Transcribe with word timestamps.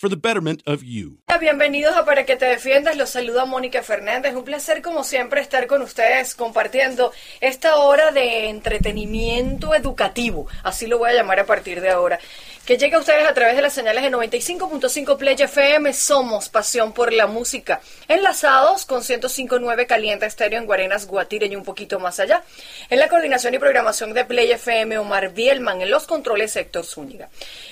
for 0.00 0.08
the 0.08 0.16
betterment 0.16 0.62
of 0.66 0.82
you. 0.82 1.18
Bienvenidos 1.38 1.94
a 1.94 2.04
Para 2.06 2.24
que 2.24 2.36
te 2.36 2.46
defiendas. 2.46 2.96
Los 2.96 3.10
saluda 3.10 3.44
Mónica 3.44 3.82
Fernández. 3.82 4.34
Un 4.34 4.44
placer 4.44 4.80
como 4.80 5.04
siempre 5.04 5.42
estar 5.42 5.66
con 5.66 5.82
ustedes 5.82 6.34
compartiendo 6.34 7.12
esta 7.40 7.76
hora 7.76 8.10
de 8.10 8.48
entretenimiento 8.48 9.74
educativo. 9.74 10.46
Así 10.62 10.86
lo 10.86 10.98
voy 10.98 11.10
a 11.10 11.14
llamar 11.14 11.40
a 11.40 11.46
partir 11.46 11.82
de 11.82 11.90
ahora 11.90 12.18
que 12.70 12.78
llega 12.78 12.98
a 12.98 13.00
ustedes 13.00 13.26
a 13.26 13.34
través 13.34 13.56
de 13.56 13.62
las 13.62 13.72
señales 13.72 14.04
de 14.04 14.12
95.5 14.12 15.16
Play 15.16 15.34
FM. 15.34 15.92
Somos 15.92 16.48
Pasión 16.48 16.92
por 16.92 17.12
la 17.12 17.26
Música. 17.26 17.80
Enlazados 18.06 18.86
con 18.86 19.02
105.9 19.02 19.88
Caliente 19.88 20.26
Estéreo 20.26 20.60
en 20.60 20.66
Guarenas, 20.66 21.08
Guatire 21.08 21.46
y 21.46 21.56
un 21.56 21.64
poquito 21.64 21.98
más 21.98 22.20
allá. 22.20 22.44
En 22.88 23.00
la 23.00 23.08
coordinación 23.08 23.54
y 23.54 23.58
programación 23.58 24.14
de 24.14 24.24
Play 24.24 24.52
FM, 24.52 24.98
Omar 24.98 25.32
Bielman. 25.34 25.80
En 25.80 25.90
los 25.90 26.06
controles, 26.06 26.54
Héctor 26.54 26.86
Zúñiga. 26.86 27.28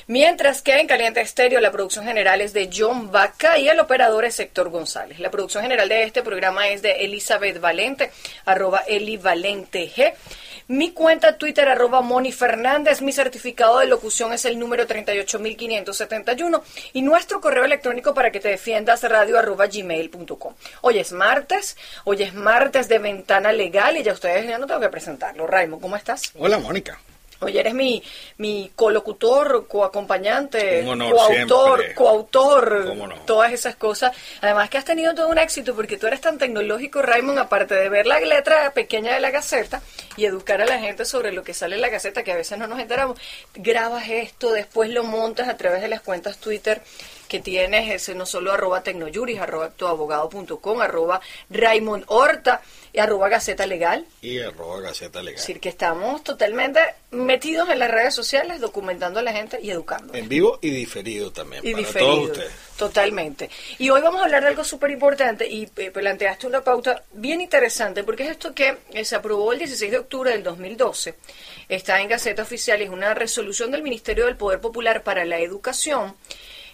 Mientras 0.09 0.63
que 0.63 0.81
en 0.81 0.89
Caliente 0.89 1.21
Estéreo, 1.21 1.61
la 1.61 1.71
producción 1.71 2.05
general 2.05 2.41
es 2.41 2.53
de 2.53 2.69
John 2.77 3.13
Vaca 3.13 3.57
y 3.57 3.69
el 3.69 3.79
operador 3.79 4.25
es 4.25 4.41
Héctor 4.41 4.71
González. 4.71 5.21
La 5.21 5.31
producción 5.31 5.63
general 5.63 5.89
de 5.89 6.03
este 6.03 6.25
programa 6.25 6.67
es 6.71 6.83
de 6.83 7.05
Elizabeth 7.05 7.61
Valente, 7.61 8.11
arroba 8.47 8.83
Eli 8.89 9.17
Valente 9.17 9.89
G. 9.89 10.13
Mi 10.71 10.91
cuenta 10.91 11.39
Twitter, 11.39 11.67
arroba 11.67 12.03
Moni 12.03 12.31
Fernández. 12.31 13.01
Mi 13.01 13.13
certificado 13.13 13.79
de 13.79 13.87
locución 13.87 14.35
es 14.35 14.45
el 14.45 14.59
número 14.59 14.88
38571. 14.89 16.63
Y 16.95 17.03
nuestro 17.03 17.41
correo 17.41 17.65
electrónico 17.65 18.15
para 18.15 18.33
que 18.33 18.41
te 18.41 18.49
defiendas, 18.49 19.03
radio 19.03 19.39
arroba 19.39 19.67
gmail.com. 19.67 20.55
Hoy 20.81 20.99
es 20.99 21.13
martes, 21.13 21.77
hoy 22.05 22.23
es 22.23 22.35
martes 22.35 22.89
de 22.89 22.99
ventana 22.99 23.53
legal 23.53 23.97
y 23.97 24.03
ya 24.03 24.13
ustedes 24.13 24.49
ya 24.49 24.59
no 24.59 24.67
tengo 24.67 24.81
que 24.81 24.89
presentarlo. 24.89 25.47
Raimo, 25.47 25.81
¿cómo 25.81 25.97
estás? 25.97 26.33
Hola, 26.37 26.59
Mónica. 26.59 26.99
Oye, 27.41 27.61
eres 27.61 27.75
mi, 27.75 28.03
mi 28.39 28.73
colocutor, 28.75 29.69
coacompañante, 29.69 30.85
coautor, 30.85 31.95
coautor, 31.95 33.15
todas 33.27 33.53
esas 33.53 33.77
cosas. 33.77 34.17
Además 34.41 34.69
que 34.69 34.79
has 34.79 34.85
tenido 34.85 35.15
todo 35.15 35.29
un 35.29 35.39
éxito 35.39 35.75
porque 35.77 35.97
tú 35.97 36.09
eres 36.09 36.21
tan 36.21 36.37
tecnológico, 36.37 37.01
Raymond, 37.01 37.39
aparte 37.39 37.77
de 37.77 37.89
ver 37.89 38.07
la 38.07 38.19
letra 38.19 38.73
pequeña 38.73 39.15
de 39.15 39.21
la 39.21 39.31
Gaceta 39.31 39.83
y 40.17 40.25
educar 40.25 40.61
a 40.61 40.67
la 40.67 40.81
gente 40.81 41.05
sobre 41.05 41.31
lo 41.31 41.45
que 41.45 41.55
sale 41.55 41.77
en 41.77 41.83
la 41.83 41.91
Gaceta, 41.91 42.25
que 42.25 42.33
a 42.33 42.37
veces 42.37 42.59
no 42.59 42.67
nos 42.67 42.81
enteramos, 42.81 43.21
grabas 43.55 44.09
esto, 44.09 44.51
después 44.51 44.91
lo 44.91 45.05
montas 45.05 45.47
a 45.49 45.57
través 45.57 45.81
de 45.81 45.89
las 45.89 46.01
cuentas 46.01 46.39
Twitter 46.39 46.83
que 47.29 47.41
tienes, 47.41 47.95
ese 47.95 48.15
no 48.15 48.27
solo 48.27 48.53
arroba 48.53 48.83
tecnojuris, 48.83 49.39
arroba 49.39 49.71
tuabogado.com, 49.71 50.81
arroba 50.81 51.21
Raymond 51.51 52.05
Horta, 52.09 52.63
y 52.93 52.99
arroba 52.99 53.29
Gaceta 53.29 53.67
Legal. 53.67 54.07
Y 54.23 54.41
arroba 54.41 54.81
Gaceta 54.81 55.23
Legal. 55.23 55.35
Es 55.35 55.47
decir, 55.47 55.61
que 55.61 55.69
estamos 55.69 56.25
totalmente 56.25 56.81
metidos 57.11 57.69
en 57.69 57.79
las 57.79 57.91
redes 57.91 58.15
sociales, 58.15 58.61
documentando 58.61 59.21
a 59.21 59.23
la 59.23 59.33
gente 59.33 59.59
y 59.63 59.71
educando. 59.71 60.15
En 60.15 60.29
vivo 60.29 60.59
y 60.63 60.71
diferido 60.71 61.31
también, 61.31 61.67
y 61.67 61.73
para 61.73 61.87
diferido, 61.87 62.15
todos 62.15 62.31
ustedes. 62.31 62.53
Totalmente. 62.77 63.51
Y 63.79 63.91
hoy 63.91 64.01
vamos 64.01 64.21
a 64.21 64.25
hablar 64.25 64.43
de 64.43 64.49
algo 64.49 64.65
súper 64.65 64.91
importante 64.91 65.49
y 65.49 65.69
eh, 65.77 65.91
planteaste 65.91 66.47
una 66.47 66.63
pauta 66.63 67.03
bien 67.13 67.41
interesante, 67.41 68.05
porque 68.05 68.25
es 68.25 68.31
esto 68.31 68.55
que 68.55 68.79
eh, 68.93 69.05
se 69.05 69.17
aprobó 69.17 69.53
el 69.53 69.59
16 69.59 69.91
de 69.91 69.99
octubre 69.99 70.31
del 70.31 70.43
2012, 70.43 71.15
está 71.69 72.01
en 72.01 72.09
Gaceta 72.09 72.43
Oficial, 72.43 72.81
es 72.81 72.91
una 72.91 73.15
resolución 73.15 73.71
del 73.71 73.83
Ministerio 73.83 74.27
del 74.27 74.37
Poder 74.37 74.61
Popular 74.61 75.03
para 75.03 75.25
la 75.25 75.39
Educación, 75.39 76.15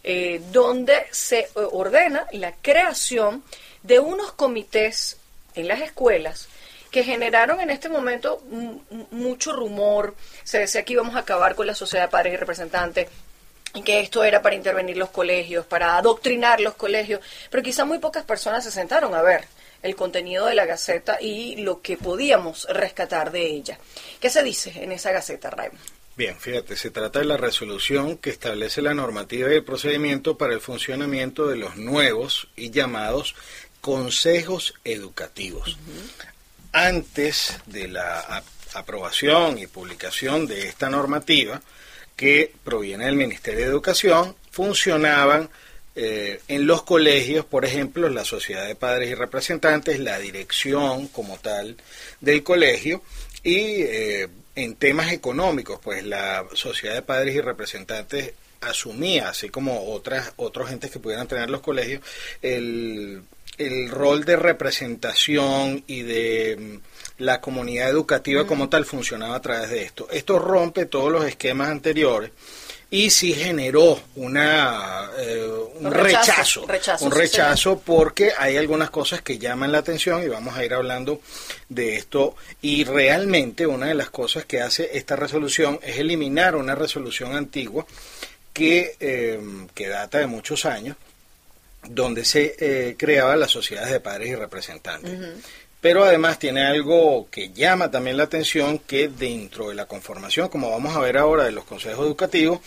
eh, 0.04 0.40
donde 0.52 1.06
se 1.10 1.48
ordena 1.54 2.26
la 2.32 2.52
creación 2.52 3.42
de 3.82 3.98
unos 3.98 4.32
comités 4.32 5.16
en 5.54 5.68
las 5.68 5.80
escuelas 5.80 6.48
que 6.90 7.02
generaron 7.02 7.60
en 7.60 7.70
este 7.70 7.88
momento 7.88 8.40
mucho 9.10 9.52
rumor. 9.52 10.14
Se 10.44 10.60
decía 10.60 10.84
que 10.84 10.92
íbamos 10.92 11.16
a 11.16 11.20
acabar 11.20 11.56
con 11.56 11.66
la 11.66 11.74
sociedad 11.74 12.04
de 12.04 12.10
padres 12.10 12.34
y 12.34 12.36
representantes 12.36 13.08
que 13.84 14.00
esto 14.00 14.22
era 14.22 14.42
para 14.42 14.54
intervenir 14.54 14.96
los 14.96 15.10
colegios, 15.10 15.66
para 15.66 15.96
adoctrinar 15.96 16.60
los 16.60 16.74
colegios, 16.74 17.20
pero 17.50 17.62
quizá 17.62 17.84
muy 17.84 17.98
pocas 17.98 18.24
personas 18.24 18.62
se 18.62 18.70
sentaron 18.70 19.14
a 19.14 19.22
ver 19.22 19.44
el 19.82 19.96
contenido 19.96 20.46
de 20.46 20.54
la 20.54 20.66
Gaceta 20.66 21.18
y 21.20 21.56
lo 21.56 21.82
que 21.82 21.96
podíamos 21.96 22.66
rescatar 22.70 23.32
de 23.32 23.44
ella. 23.44 23.78
¿Qué 24.20 24.30
se 24.30 24.42
dice 24.42 24.72
en 24.82 24.92
esa 24.92 25.10
Gaceta, 25.10 25.50
Raymond? 25.50 26.03
Bien, 26.16 26.38
fíjate, 26.38 26.76
se 26.76 26.90
trata 26.90 27.18
de 27.18 27.24
la 27.24 27.36
resolución 27.36 28.18
que 28.18 28.30
establece 28.30 28.80
la 28.82 28.94
normativa 28.94 29.50
y 29.50 29.54
el 29.54 29.64
procedimiento 29.64 30.38
para 30.38 30.54
el 30.54 30.60
funcionamiento 30.60 31.48
de 31.48 31.56
los 31.56 31.76
nuevos 31.76 32.48
y 32.54 32.70
llamados 32.70 33.34
consejos 33.80 34.74
educativos. 34.84 35.76
Antes 36.72 37.58
de 37.66 37.88
la 37.88 38.44
aprobación 38.74 39.58
y 39.58 39.66
publicación 39.66 40.46
de 40.46 40.68
esta 40.68 40.88
normativa, 40.88 41.60
que 42.16 42.52
proviene 42.62 43.06
del 43.06 43.16
Ministerio 43.16 43.64
de 43.64 43.70
Educación, 43.70 44.36
funcionaban 44.52 45.50
eh, 45.96 46.40
en 46.46 46.66
los 46.66 46.82
colegios, 46.82 47.44
por 47.44 47.64
ejemplo, 47.64 48.08
la 48.08 48.24
sociedad 48.24 48.66
de 48.66 48.76
padres 48.76 49.10
y 49.10 49.14
representantes, 49.14 49.98
la 49.98 50.18
dirección 50.18 51.08
como 51.08 51.38
tal 51.38 51.76
del 52.20 52.42
colegio 52.42 53.02
y 53.42 53.82
eh, 53.82 54.28
en 54.54 54.74
temas 54.76 55.12
económicos, 55.12 55.80
pues 55.82 56.04
la 56.04 56.44
sociedad 56.54 56.94
de 56.94 57.02
padres 57.02 57.34
y 57.34 57.40
representantes 57.40 58.34
asumía, 58.60 59.28
así 59.28 59.48
como 59.48 59.92
otras 59.92 60.32
otros 60.36 60.70
entes 60.70 60.90
que 60.90 61.00
pudieran 61.00 61.28
tener 61.28 61.50
los 61.50 61.60
colegios, 61.60 62.02
el 62.40 63.22
el 63.58 63.88
rol 63.88 64.24
de 64.24 64.36
representación 64.36 65.84
y 65.86 66.02
de 66.02 66.56
mm, 66.58 67.22
la 67.22 67.40
comunidad 67.40 67.88
educativa 67.88 68.46
como 68.46 68.68
tal 68.68 68.84
funcionaba 68.84 69.36
a 69.36 69.42
través 69.42 69.70
de 69.70 69.82
esto. 69.82 70.08
Esto 70.10 70.38
rompe 70.38 70.86
todos 70.86 71.12
los 71.12 71.24
esquemas 71.24 71.68
anteriores 71.68 72.30
y 72.94 73.10
sí 73.10 73.32
generó 73.34 74.00
una, 74.14 75.10
eh, 75.18 75.50
un, 75.80 75.90
rechazo, 75.90 76.64
un 77.00 77.10
rechazo 77.10 77.80
porque 77.80 78.30
hay 78.38 78.56
algunas 78.56 78.88
cosas 78.90 79.20
que 79.20 79.36
llaman 79.36 79.72
la 79.72 79.78
atención 79.78 80.22
y 80.22 80.28
vamos 80.28 80.56
a 80.56 80.64
ir 80.64 80.72
hablando 80.72 81.20
de 81.68 81.96
esto. 81.96 82.36
Y 82.62 82.84
realmente 82.84 83.66
una 83.66 83.86
de 83.86 83.94
las 83.94 84.10
cosas 84.10 84.44
que 84.44 84.60
hace 84.60 84.96
esta 84.96 85.16
resolución 85.16 85.80
es 85.82 85.98
eliminar 85.98 86.54
una 86.54 86.76
resolución 86.76 87.34
antigua 87.34 87.84
que, 88.52 88.94
eh, 89.00 89.40
que 89.74 89.88
data 89.88 90.18
de 90.18 90.28
muchos 90.28 90.64
años 90.64 90.96
donde 91.82 92.24
se 92.24 92.54
eh, 92.60 92.94
creaba 92.96 93.34
las 93.34 93.50
sociedades 93.50 93.90
de 93.90 93.98
padres 93.98 94.28
y 94.28 94.36
representantes. 94.36 95.18
Pero 95.84 96.02
además 96.02 96.38
tiene 96.38 96.64
algo 96.64 97.28
que 97.30 97.52
llama 97.52 97.90
también 97.90 98.16
la 98.16 98.22
atención, 98.22 98.78
que 98.78 99.08
dentro 99.08 99.68
de 99.68 99.74
la 99.74 99.84
conformación, 99.84 100.48
como 100.48 100.70
vamos 100.70 100.96
a 100.96 100.98
ver 100.98 101.18
ahora, 101.18 101.44
de 101.44 101.52
los 101.52 101.64
consejos 101.64 102.06
educativos, 102.06 102.60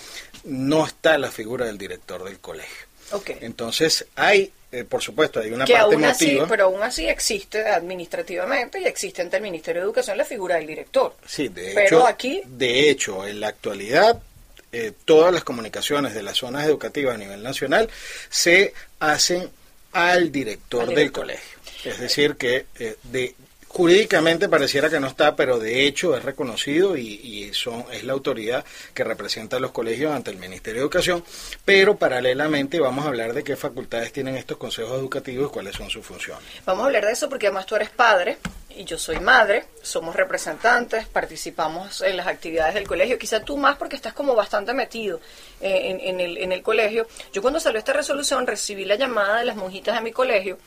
no 0.43 0.85
está 0.85 1.17
la 1.17 1.31
figura 1.31 1.65
del 1.65 1.79
director 1.79 2.23
del 2.23 2.37
colegio. 2.37 2.85
Okay. 3.09 3.39
Entonces 3.41 4.05
hay, 4.15 4.51
eh, 4.71 4.83
por 4.83 5.01
supuesto, 5.01 5.39
hay 5.39 5.49
una 5.49 5.65
que 5.65 5.73
parte 5.73 5.95
aún 5.95 6.05
así, 6.05 6.37
pero 6.47 6.65
aún 6.65 6.83
así 6.83 7.07
existe 7.09 7.67
administrativamente 7.67 8.79
y 8.81 8.85
existe 8.85 9.23
ante 9.23 9.37
el 9.37 9.41
Ministerio 9.41 9.81
de 9.81 9.85
Educación 9.87 10.15
la 10.15 10.23
figura 10.23 10.57
del 10.57 10.67
director. 10.67 11.15
Sí, 11.25 11.47
de 11.47 11.71
pero 11.73 11.97
hecho, 11.97 12.07
aquí, 12.07 12.43
de 12.45 12.91
hecho, 12.91 13.25
en 13.25 13.39
la 13.39 13.47
actualidad 13.47 14.21
eh, 14.71 14.91
todas 15.05 15.33
las 15.33 15.43
comunicaciones 15.43 16.13
de 16.13 16.21
las 16.21 16.37
zonas 16.37 16.67
educativas 16.67 17.15
a 17.15 17.17
nivel 17.17 17.41
nacional 17.41 17.89
se 18.29 18.75
hacen 18.99 19.49
al 19.91 20.31
director, 20.31 20.93
del 20.93 21.11
colegio. 21.11 21.56
Es 21.87 21.99
decir, 21.99 22.35
que 22.35 22.65
eh, 22.79 22.97
de 23.03 23.35
jurídicamente 23.67 24.49
pareciera 24.49 24.89
que 24.89 24.99
no 24.99 25.07
está, 25.07 25.35
pero 25.35 25.59
de 25.59 25.85
hecho 25.85 26.15
es 26.15 26.23
reconocido 26.23 26.97
y, 26.97 27.01
y 27.01 27.53
son, 27.53 27.85
es 27.91 28.03
la 28.03 28.13
autoridad 28.13 28.65
que 28.93 29.03
representa 29.03 29.57
a 29.57 29.59
los 29.59 29.71
colegios 29.71 30.13
ante 30.13 30.31
el 30.31 30.37
Ministerio 30.37 30.81
de 30.81 30.85
Educación, 30.85 31.23
pero 31.63 31.95
paralelamente 31.95 32.79
vamos 32.79 33.05
a 33.05 33.09
hablar 33.09 33.33
de 33.33 33.43
qué 33.43 33.55
facultades 33.55 34.11
tienen 34.11 34.35
estos 34.35 34.57
consejos 34.57 34.97
educativos 34.97 35.49
y 35.49 35.53
cuáles 35.53 35.75
son 35.75 35.89
sus 35.89 36.05
funciones. 36.05 36.43
Vamos 36.65 36.83
a 36.83 36.85
hablar 36.87 37.05
de 37.05 37.11
eso 37.11 37.29
porque 37.29 37.47
además 37.47 37.65
tú 37.65 37.75
eres 37.75 37.89
padre 37.89 38.37
y 38.75 38.83
yo 38.85 38.97
soy 38.97 39.19
madre, 39.19 39.65
somos 39.81 40.15
representantes, 40.15 41.05
participamos 41.07 42.01
en 42.01 42.17
las 42.17 42.27
actividades 42.27 42.73
del 42.73 42.87
colegio, 42.87 43.19
quizá 43.19 43.41
tú 43.41 43.57
más 43.57 43.77
porque 43.77 43.95
estás 43.95 44.13
como 44.13 44.33
bastante 44.33 44.73
metido 44.73 45.19
eh, 45.61 45.99
en, 46.01 46.19
el, 46.19 46.37
en 46.37 46.51
el 46.51 46.63
colegio. 46.63 47.07
Yo 47.33 47.41
cuando 47.41 47.59
salió 47.59 47.79
esta 47.79 47.93
resolución 47.93 48.47
recibí 48.47 48.85
la 48.85 48.95
llamada 48.95 49.39
de 49.39 49.45
las 49.45 49.55
monjitas 49.55 49.95
de 49.95 50.01
mi 50.01 50.11
colegio 50.11 50.57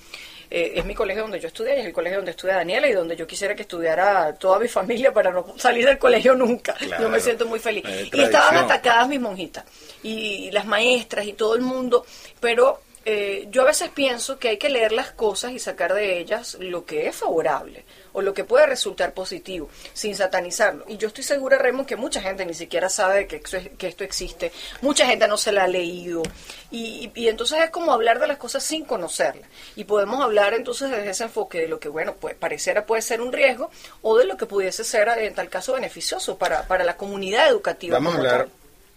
eh, 0.50 0.72
es 0.74 0.84
mi 0.84 0.94
colegio 0.94 1.22
donde 1.22 1.38
yo 1.38 1.46
estudié, 1.46 1.78
es 1.80 1.86
el 1.86 1.92
colegio 1.92 2.18
donde 2.18 2.32
estudia 2.32 2.56
Daniela 2.56 2.88
y 2.88 2.92
donde 2.92 3.14
yo 3.14 3.26
quisiera 3.26 3.54
que 3.54 3.62
estudiara 3.62 4.34
toda 4.34 4.58
mi 4.58 4.66
familia 4.66 5.12
para 5.12 5.30
no 5.30 5.54
salir 5.56 5.86
del 5.86 5.98
colegio 5.98 6.34
nunca. 6.34 6.76
Yo 7.00 7.08
me 7.08 7.20
siento 7.20 7.46
muy 7.46 7.60
feliz. 7.60 7.84
y 8.12 8.20
estaban 8.20 8.56
atacadas 8.56 9.08
mis 9.08 9.20
monjitas 9.20 9.64
y 10.02 10.50
las 10.50 10.66
maestras 10.66 11.24
y 11.26 11.34
todo 11.34 11.54
el 11.54 11.62
mundo, 11.62 12.04
pero 12.40 12.80
eh, 13.06 13.48
yo 13.50 13.62
a 13.62 13.66
veces 13.66 13.88
pienso 13.88 14.38
que 14.38 14.50
hay 14.50 14.58
que 14.58 14.68
leer 14.68 14.92
las 14.92 15.10
cosas 15.10 15.52
y 15.52 15.58
sacar 15.58 15.94
de 15.94 16.18
ellas 16.18 16.58
lo 16.60 16.84
que 16.84 17.08
es 17.08 17.16
favorable 17.16 17.84
o 18.12 18.20
lo 18.20 18.34
que 18.34 18.44
puede 18.44 18.66
resultar 18.66 19.14
positivo, 19.14 19.70
sin 19.94 20.14
satanizarlo. 20.14 20.84
Y 20.86 20.98
yo 20.98 21.08
estoy 21.08 21.24
segura, 21.24 21.56
Raymond, 21.56 21.88
que 21.88 21.96
mucha 21.96 22.20
gente 22.20 22.44
ni 22.44 22.52
siquiera 22.52 22.90
sabe 22.90 23.26
que, 23.26 23.40
que 23.40 23.86
esto 23.86 24.04
existe, 24.04 24.52
mucha 24.82 25.06
gente 25.06 25.26
no 25.28 25.38
se 25.38 25.50
la 25.50 25.64
ha 25.64 25.68
leído. 25.68 26.22
Y, 26.70 27.10
y, 27.14 27.28
entonces 27.28 27.58
es 27.62 27.70
como 27.70 27.92
hablar 27.92 28.20
de 28.20 28.26
las 28.26 28.36
cosas 28.36 28.62
sin 28.62 28.84
conocerlas. 28.84 29.48
Y 29.76 29.84
podemos 29.84 30.22
hablar 30.22 30.52
entonces 30.52 30.90
desde 30.90 31.10
ese 31.10 31.24
enfoque 31.24 31.60
de 31.60 31.68
lo 31.68 31.80
que, 31.80 31.88
bueno, 31.88 32.16
pues 32.20 32.34
pareciera 32.34 32.84
puede 32.84 33.00
ser 33.00 33.22
un 33.22 33.32
riesgo 33.32 33.70
o 34.02 34.18
de 34.18 34.26
lo 34.26 34.36
que 34.36 34.44
pudiese 34.44 34.84
ser, 34.84 35.08
en 35.08 35.34
tal 35.34 35.48
caso, 35.48 35.72
beneficioso 35.72 36.36
para, 36.36 36.66
para 36.66 36.84
la 36.84 36.96
comunidad 36.96 37.48
educativa. 37.48 37.94
Vamos 37.94 38.14
a 38.14 38.18
hablar 38.18 38.48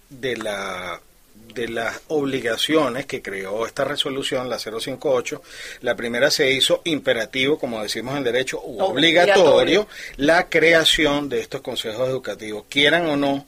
de 0.09 0.35
la 0.35 1.01
de 1.53 1.67
las 1.69 2.01
obligaciones 2.07 3.05
que 3.05 3.21
creó 3.21 3.65
esta 3.65 3.83
resolución, 3.83 4.49
la 4.49 4.59
058, 4.59 5.41
la 5.81 5.95
primera 5.95 6.31
se 6.31 6.51
hizo 6.51 6.81
imperativo, 6.83 7.59
como 7.59 7.81
decimos 7.81 8.17
en 8.17 8.23
derecho, 8.23 8.59
obligatorio, 8.61 9.87
la 10.17 10.49
creación 10.49 11.29
de 11.29 11.39
estos 11.41 11.61
consejos 11.61 12.07
educativos, 12.09 12.65
quieran 12.69 13.07
o 13.07 13.15
no, 13.15 13.45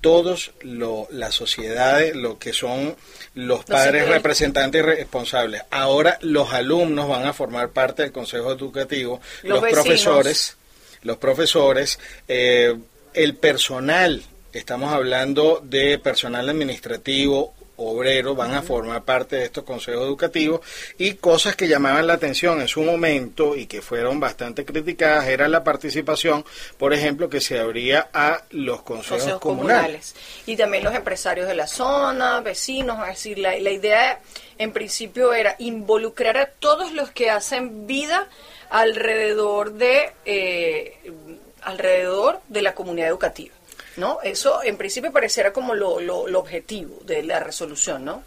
todos 0.00 0.52
las 0.62 1.34
sociedades, 1.34 2.14
lo 2.14 2.38
que 2.38 2.52
son 2.52 2.96
los 3.34 3.64
padres 3.64 4.08
representantes 4.08 4.80
y 4.80 4.82
responsables. 4.82 5.62
Ahora 5.70 6.18
los 6.22 6.52
alumnos 6.52 7.08
van 7.08 7.26
a 7.26 7.32
formar 7.32 7.70
parte 7.70 8.02
del 8.02 8.12
consejo 8.12 8.52
educativo, 8.52 9.20
los, 9.42 9.60
profesores, 9.60 10.56
los 11.02 11.16
profesores, 11.16 11.98
eh, 12.28 12.76
el 13.12 13.34
personal 13.34 14.22
estamos 14.52 14.92
hablando 14.92 15.60
de 15.62 15.98
personal 15.98 16.48
administrativo, 16.48 17.54
obrero, 17.78 18.34
van 18.34 18.54
a 18.54 18.62
formar 18.62 19.04
parte 19.04 19.36
de 19.36 19.44
estos 19.44 19.62
consejos 19.62 20.02
educativos 20.02 20.60
y 20.98 21.14
cosas 21.14 21.54
que 21.54 21.68
llamaban 21.68 22.06
la 22.06 22.14
atención 22.14 22.60
en 22.60 22.66
su 22.66 22.82
momento 22.82 23.54
y 23.56 23.66
que 23.66 23.82
fueron 23.82 24.18
bastante 24.18 24.64
criticadas 24.64 25.28
era 25.28 25.48
la 25.48 25.62
participación, 25.62 26.44
por 26.76 26.92
ejemplo, 26.92 27.28
que 27.28 27.40
se 27.40 27.58
abría 27.58 28.08
a 28.12 28.42
los 28.50 28.82
consejos, 28.82 29.40
comunales. 29.40 30.16
Y 30.44 30.56
también 30.56 30.82
los 30.82 30.94
empresarios 30.94 31.46
de 31.46 31.54
la 31.54 31.68
zona, 31.68 32.40
vecinos, 32.40 32.98
es 33.02 33.14
decir, 33.14 33.38
la, 33.38 33.56
idea 33.56 34.20
en 34.58 34.72
principio 34.72 35.32
era 35.32 35.54
involucrar 35.58 36.36
a 36.36 36.46
todos 36.46 36.92
los 36.92 37.10
que 37.10 37.30
hacen 37.30 37.86
vida 37.86 38.28
alrededor 38.70 39.74
de, 39.74 40.10
eh, 40.24 41.12
alrededor 41.62 42.40
de 42.48 42.62
la 42.62 42.74
comunidad 42.74 43.08
educativa. 43.08 43.54
¿No? 43.98 44.18
Eso 44.22 44.62
en 44.62 44.76
principio 44.76 45.12
pareciera 45.12 45.52
como 45.52 45.74
lo, 45.74 46.00
lo, 46.00 46.38
objetivo 46.38 47.00
de 47.04 47.22
la 47.22 47.40
resolución, 47.40 48.04
¿no? 48.04 48.22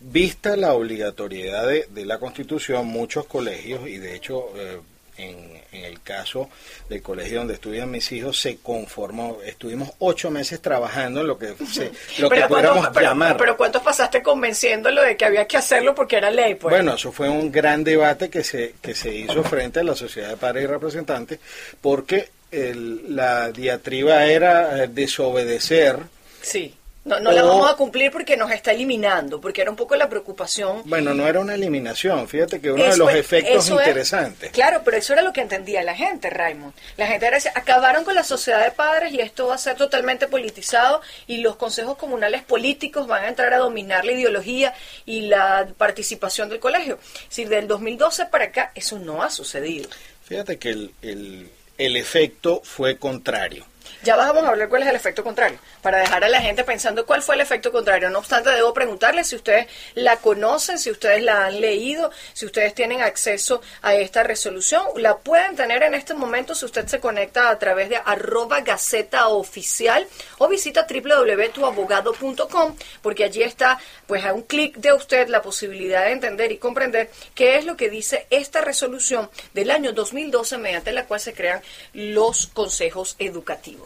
Vista 0.00 0.56
la 0.56 0.74
obligatoriedad 0.74 1.66
de, 1.66 2.04
la 2.04 2.18
Constitución, 2.18 2.86
muchos 2.86 3.26
colegios, 3.26 3.88
y 3.88 3.98
de 3.98 4.14
hecho 4.14 4.50
eh, 4.54 4.78
en, 5.18 5.58
el 5.72 6.00
caso 6.02 6.48
del 6.88 7.02
colegio 7.02 7.38
donde 7.38 7.54
estudian 7.54 7.90
mis 7.90 8.10
hijos, 8.12 8.40
se 8.40 8.58
conformó, 8.58 9.38
estuvimos 9.44 9.90
ocho 9.98 10.30
meses 10.30 10.62
trabajando 10.62 11.20
en 11.20 11.26
lo 11.26 11.38
que, 11.38 11.54
se, 11.70 11.92
lo 12.18 12.30
que 12.30 12.42
pudiéramos 12.42 12.88
llamar. 12.94 13.36
Pero, 13.36 13.56
¿cuántos 13.56 13.82
pasaste 13.82 14.22
convenciéndolo 14.22 15.02
de 15.02 15.16
que 15.16 15.24
había 15.24 15.46
que 15.46 15.56
hacerlo 15.56 15.94
porque 15.94 16.16
era 16.16 16.30
ley? 16.30 16.54
Pues? 16.54 16.72
Bueno, 16.72 16.94
eso 16.94 17.12
fue 17.12 17.28
un 17.28 17.52
gran 17.52 17.84
debate 17.84 18.30
que 18.30 18.42
se, 18.44 18.74
que 18.80 18.94
se 18.94 19.14
hizo 19.14 19.42
frente 19.44 19.80
a 19.80 19.84
la 19.84 19.94
Sociedad 19.94 20.30
de 20.30 20.36
Padres 20.36 20.64
y 20.64 20.66
Representantes, 20.66 21.38
porque 21.80 22.30
el, 22.50 23.14
la 23.14 23.50
diatriba 23.52 24.24
era 24.24 24.84
eh, 24.84 24.88
desobedecer. 24.88 25.98
Sí. 26.42 26.74
No, 27.08 27.20
no 27.20 27.32
la 27.32 27.42
vamos 27.42 27.70
a 27.70 27.74
cumplir 27.74 28.10
porque 28.10 28.36
nos 28.36 28.50
está 28.50 28.72
eliminando, 28.72 29.40
porque 29.40 29.62
era 29.62 29.70
un 29.70 29.76
poco 29.76 29.96
la 29.96 30.10
preocupación. 30.10 30.82
Bueno, 30.84 31.14
no 31.14 31.26
era 31.26 31.40
una 31.40 31.54
eliminación, 31.54 32.28
fíjate 32.28 32.60
que 32.60 32.70
uno 32.70 32.84
de 32.84 32.98
los 32.98 33.14
efectos 33.14 33.70
interesantes. 33.70 34.50
claro, 34.50 34.82
pero 34.84 34.98
eso 34.98 35.14
era 35.14 35.22
lo 35.22 35.32
que 35.32 35.40
entendía 35.40 35.82
la 35.82 35.94
gente, 35.94 36.28
Raymond. 36.28 36.74
La 36.98 37.06
gente 37.06 37.26
era, 37.26 37.38
acabaron 37.54 38.04
con 38.04 38.14
la 38.14 38.24
sociedad 38.24 38.62
de 38.62 38.72
padres 38.72 39.14
y 39.14 39.20
esto 39.20 39.46
va 39.46 39.54
a 39.54 39.58
ser 39.58 39.76
totalmente 39.76 40.28
politizado 40.28 41.00
y 41.26 41.38
los 41.38 41.56
consejos 41.56 41.96
comunales 41.96 42.42
políticos 42.42 43.06
van 43.06 43.24
a 43.24 43.28
entrar 43.28 43.54
a 43.54 43.58
dominar 43.58 44.04
la 44.04 44.12
ideología 44.12 44.74
y 45.06 45.22
la 45.22 45.66
participación 45.78 46.50
del 46.50 46.60
colegio. 46.60 46.98
Si 47.30 47.46
del 47.46 47.68
2012 47.68 48.26
para 48.26 48.46
acá 48.46 48.72
eso 48.74 48.98
no 48.98 49.22
ha 49.22 49.30
sucedido. 49.30 49.88
Fíjate 50.24 50.58
que 50.58 50.70
el 50.70 50.92
el 51.00 51.48
efecto 51.96 52.60
fue 52.64 52.98
contrario. 52.98 53.64
Ya 54.02 54.16
vamos 54.16 54.44
a 54.44 54.48
hablar 54.48 54.68
cuál 54.68 54.82
es 54.82 54.88
el 54.88 54.96
efecto 54.96 55.24
contrario, 55.24 55.58
para 55.82 55.98
dejar 55.98 56.24
a 56.24 56.28
la 56.28 56.40
gente 56.40 56.64
pensando 56.64 57.04
cuál 57.06 57.22
fue 57.22 57.34
el 57.34 57.40
efecto 57.40 57.72
contrario. 57.72 58.10
No 58.10 58.18
obstante, 58.18 58.50
debo 58.50 58.72
preguntarles 58.72 59.28
si 59.28 59.36
ustedes 59.36 59.66
la 59.94 60.16
conocen, 60.16 60.78
si 60.78 60.90
ustedes 60.90 61.22
la 61.22 61.46
han 61.46 61.60
leído, 61.60 62.10
si 62.32 62.46
ustedes 62.46 62.74
tienen 62.74 63.02
acceso 63.02 63.60
a 63.82 63.94
esta 63.94 64.22
resolución. 64.22 64.82
La 64.96 65.18
pueden 65.18 65.56
tener 65.56 65.82
en 65.82 65.94
este 65.94 66.14
momento 66.14 66.54
si 66.54 66.64
usted 66.64 66.86
se 66.86 67.00
conecta 67.00 67.50
a 67.50 67.58
través 67.58 67.88
de 67.88 67.96
arroba 67.96 68.60
gaceta 68.60 69.28
oficial 69.28 70.06
o 70.38 70.48
visita 70.48 70.86
www.tuabogado.com, 70.88 72.76
porque 73.02 73.24
allí 73.24 73.42
está, 73.42 73.78
pues 74.06 74.24
a 74.24 74.32
un 74.32 74.42
clic 74.42 74.76
de 74.76 74.92
usted, 74.92 75.28
la 75.28 75.42
posibilidad 75.42 76.04
de 76.04 76.12
entender 76.12 76.52
y 76.52 76.58
comprender 76.58 77.10
qué 77.34 77.56
es 77.56 77.64
lo 77.64 77.76
que 77.76 77.90
dice 77.90 78.26
esta 78.30 78.60
resolución 78.60 79.30
del 79.54 79.70
año 79.70 79.92
2012 79.92 80.58
mediante 80.58 80.92
la 80.92 81.06
cual 81.06 81.20
se 81.20 81.32
crean 81.32 81.62
los 81.92 82.46
consejos 82.48 83.16
educativos. 83.18 83.77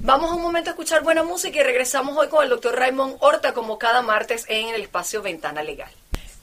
Vamos 0.00 0.30
un 0.30 0.42
momento 0.42 0.70
a 0.70 0.72
escuchar 0.72 1.02
buena 1.02 1.22
música 1.22 1.60
y 1.60 1.62
regresamos 1.62 2.16
hoy 2.16 2.28
con 2.28 2.44
el 2.44 2.50
doctor 2.50 2.76
Raymond 2.76 3.16
Horta 3.20 3.52
como 3.52 3.78
cada 3.78 4.02
martes 4.02 4.44
en 4.48 4.68
el 4.68 4.82
espacio 4.82 5.22
Ventana 5.22 5.62
Legal. 5.62 5.90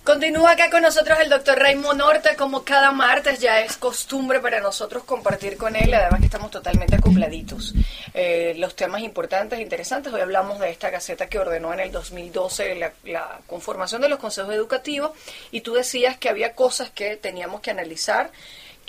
Continúa 0.03 0.53
acá 0.53 0.71
con 0.71 0.81
nosotros 0.81 1.19
el 1.19 1.29
doctor 1.29 1.59
Raymond 1.59 2.01
Horta, 2.01 2.35
como 2.35 2.63
cada 2.63 2.91
martes 2.91 3.39
ya 3.39 3.61
es 3.61 3.77
costumbre 3.77 4.39
para 4.39 4.59
nosotros 4.59 5.03
compartir 5.03 5.55
con 5.55 5.75
él, 5.75 5.93
además 5.93 6.21
que 6.21 6.25
estamos 6.25 6.49
totalmente 6.49 6.95
acopladitos. 6.95 7.75
Eh, 8.13 8.55
los 8.57 8.75
temas 8.75 9.03
importantes 9.03 9.59
interesantes, 9.59 10.11
hoy 10.11 10.21
hablamos 10.21 10.59
de 10.59 10.71
esta 10.71 10.89
gaceta 10.89 11.27
que 11.27 11.37
ordenó 11.37 11.73
en 11.73 11.81
el 11.81 11.91
2012 11.91 12.75
la, 12.75 12.91
la, 13.03 13.39
conformación 13.45 14.01
de 14.01 14.09
los 14.09 14.17
consejos 14.17 14.55
educativos 14.55 15.11
y 15.51 15.61
tú 15.61 15.73
decías 15.73 16.17
que 16.17 16.29
había 16.29 16.55
cosas 16.55 16.89
que 16.89 17.15
teníamos 17.15 17.61
que 17.61 17.69
analizar 17.69 18.31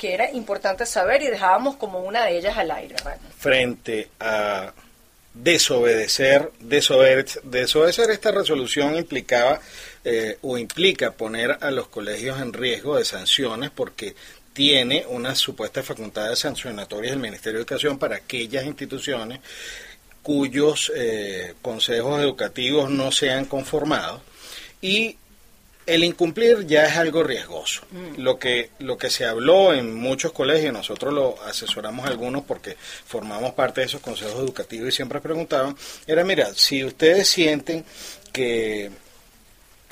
que 0.00 0.14
era 0.14 0.32
importante 0.32 0.86
saber 0.86 1.20
y 1.20 1.26
dejábamos 1.26 1.76
como 1.76 2.00
una 2.00 2.24
de 2.24 2.38
ellas 2.38 2.56
al 2.56 2.70
aire. 2.70 2.96
Frente 3.36 4.08
a 4.18 4.72
desobedecer, 5.34 6.50
desobedecer, 6.58 7.42
desobedecer 7.42 8.10
esta 8.10 8.30
resolución 8.30 8.96
implicaba 8.96 9.60
eh, 10.02 10.38
o 10.40 10.56
implica 10.56 11.10
poner 11.10 11.58
a 11.60 11.70
los 11.70 11.88
colegios 11.88 12.40
en 12.40 12.54
riesgo 12.54 12.96
de 12.96 13.04
sanciones 13.04 13.68
porque 13.68 14.14
tiene 14.54 15.04
unas 15.06 15.36
supuestas 15.36 15.84
facultades 15.84 16.38
sancionatorias 16.38 17.12
del 17.12 17.20
Ministerio 17.20 17.58
de 17.58 17.64
Educación 17.64 17.98
para 17.98 18.16
aquellas 18.16 18.64
instituciones 18.64 19.40
cuyos 20.22 20.90
eh, 20.96 21.52
consejos 21.60 22.22
educativos 22.22 22.88
no 22.88 23.12
sean 23.12 23.44
conformados 23.44 24.22
y 24.80 25.18
el 25.90 26.04
incumplir 26.04 26.66
ya 26.66 26.86
es 26.86 26.96
algo 26.96 27.22
riesgoso. 27.22 27.82
Mm. 27.90 28.20
Lo 28.20 28.38
que 28.38 28.70
lo 28.78 28.96
que 28.96 29.10
se 29.10 29.24
habló 29.24 29.74
en 29.74 29.94
muchos 29.94 30.32
colegios, 30.32 30.72
nosotros 30.72 31.12
lo 31.12 31.42
asesoramos 31.44 32.06
algunos 32.06 32.44
porque 32.44 32.76
formamos 32.78 33.54
parte 33.54 33.80
de 33.80 33.86
esos 33.86 34.00
consejos 34.00 34.36
educativos 34.36 34.88
y 34.88 34.92
siempre 34.92 35.20
preguntaban, 35.20 35.76
era 36.06 36.24
mira, 36.24 36.54
si 36.54 36.84
ustedes 36.84 37.28
sienten 37.28 37.84
que 38.32 38.90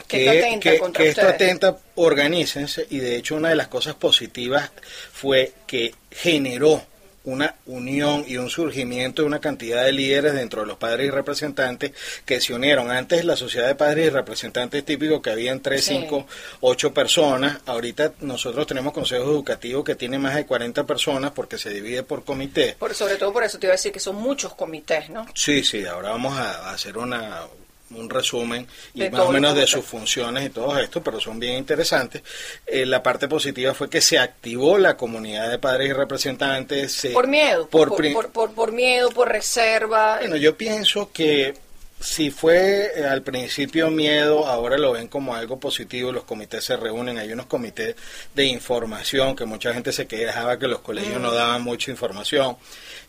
que, 0.06 0.58
que, 0.60 1.08
esto 1.08 1.28
atenta, 1.28 1.76
organícense 1.96 2.86
y 2.88 2.98
de 2.98 3.16
hecho 3.16 3.34
una 3.34 3.50
de 3.50 3.56
las 3.56 3.68
cosas 3.68 3.94
positivas 3.94 4.70
fue 5.12 5.52
que 5.66 5.94
generó 6.10 6.82
una 7.24 7.56
unión 7.66 8.24
y 8.26 8.36
un 8.36 8.48
surgimiento 8.48 9.22
de 9.22 9.28
una 9.28 9.40
cantidad 9.40 9.84
de 9.84 9.92
líderes 9.92 10.34
dentro 10.34 10.62
de 10.62 10.66
los 10.66 10.78
padres 10.78 11.08
y 11.08 11.10
representantes 11.10 11.92
que 12.24 12.40
se 12.40 12.54
unieron. 12.54 12.90
Antes 12.90 13.24
la 13.24 13.36
sociedad 13.36 13.66
de 13.66 13.74
padres 13.74 14.06
y 14.06 14.10
representantes 14.10 14.84
típico 14.84 15.20
que 15.20 15.30
habían 15.30 15.60
3, 15.60 15.84
5, 15.84 16.26
8 16.60 16.94
personas. 16.94 17.58
Ahorita 17.66 18.12
nosotros 18.20 18.66
tenemos 18.66 18.92
consejos 18.92 19.26
educativos 19.26 19.84
que 19.84 19.94
tienen 19.94 20.20
más 20.20 20.34
de 20.34 20.46
40 20.46 20.84
personas 20.84 21.32
porque 21.32 21.58
se 21.58 21.70
divide 21.70 22.02
por 22.02 22.24
comité. 22.24 22.76
Por, 22.78 22.94
sobre 22.94 23.16
todo 23.16 23.32
por 23.32 23.44
eso 23.44 23.58
te 23.58 23.66
iba 23.66 23.72
a 23.72 23.76
decir 23.76 23.92
que 23.92 24.00
son 24.00 24.16
muchos 24.16 24.54
comités, 24.54 25.10
¿no? 25.10 25.26
Sí, 25.34 25.62
sí, 25.64 25.84
ahora 25.84 26.10
vamos 26.10 26.36
a 26.38 26.70
hacer 26.70 26.96
una 26.96 27.42
un 27.90 28.10
resumen 28.10 28.66
y 28.94 29.08
más 29.08 29.22
o 29.22 29.32
menos 29.32 29.54
de 29.54 29.66
sus 29.66 29.84
funciones 29.84 30.46
y 30.46 30.50
todo 30.50 30.78
esto, 30.78 31.02
pero 31.02 31.20
son 31.20 31.38
bien 31.38 31.58
interesantes. 31.58 32.22
Eh, 32.66 32.84
la 32.86 33.02
parte 33.02 33.28
positiva 33.28 33.74
fue 33.74 33.88
que 33.88 34.00
se 34.00 34.18
activó 34.18 34.78
la 34.78 34.96
comunidad 34.96 35.50
de 35.50 35.58
padres 35.58 35.90
y 35.90 35.92
representantes. 35.92 37.08
por 37.12 37.26
miedo, 37.26 37.68
por, 37.68 37.94
por, 38.12 38.52
por, 38.52 38.72
miedo, 38.72 39.10
por 39.10 39.28
reserva. 39.28 40.18
Bueno, 40.18 40.36
yo 40.36 40.56
pienso 40.56 41.10
que 41.12 41.54
si 42.00 42.30
fue 42.30 42.92
eh, 42.94 43.04
al 43.04 43.22
principio 43.22 43.90
miedo, 43.90 44.46
ahora 44.46 44.78
lo 44.78 44.92
ven 44.92 45.08
como 45.08 45.34
algo 45.34 45.58
positivo, 45.58 46.12
los 46.12 46.24
comités 46.24 46.64
se 46.64 46.76
reúnen, 46.76 47.18
hay 47.18 47.32
unos 47.32 47.46
comités 47.46 47.96
de 48.34 48.44
información 48.44 49.34
que 49.34 49.44
mucha 49.44 49.74
gente 49.74 49.92
se 49.92 50.06
quejaba 50.06 50.58
que 50.58 50.68
los 50.68 50.80
colegios 50.80 51.20
no 51.20 51.30
mm. 51.30 51.34
daban 51.34 51.62
mucha 51.62 51.90
información. 51.90 52.56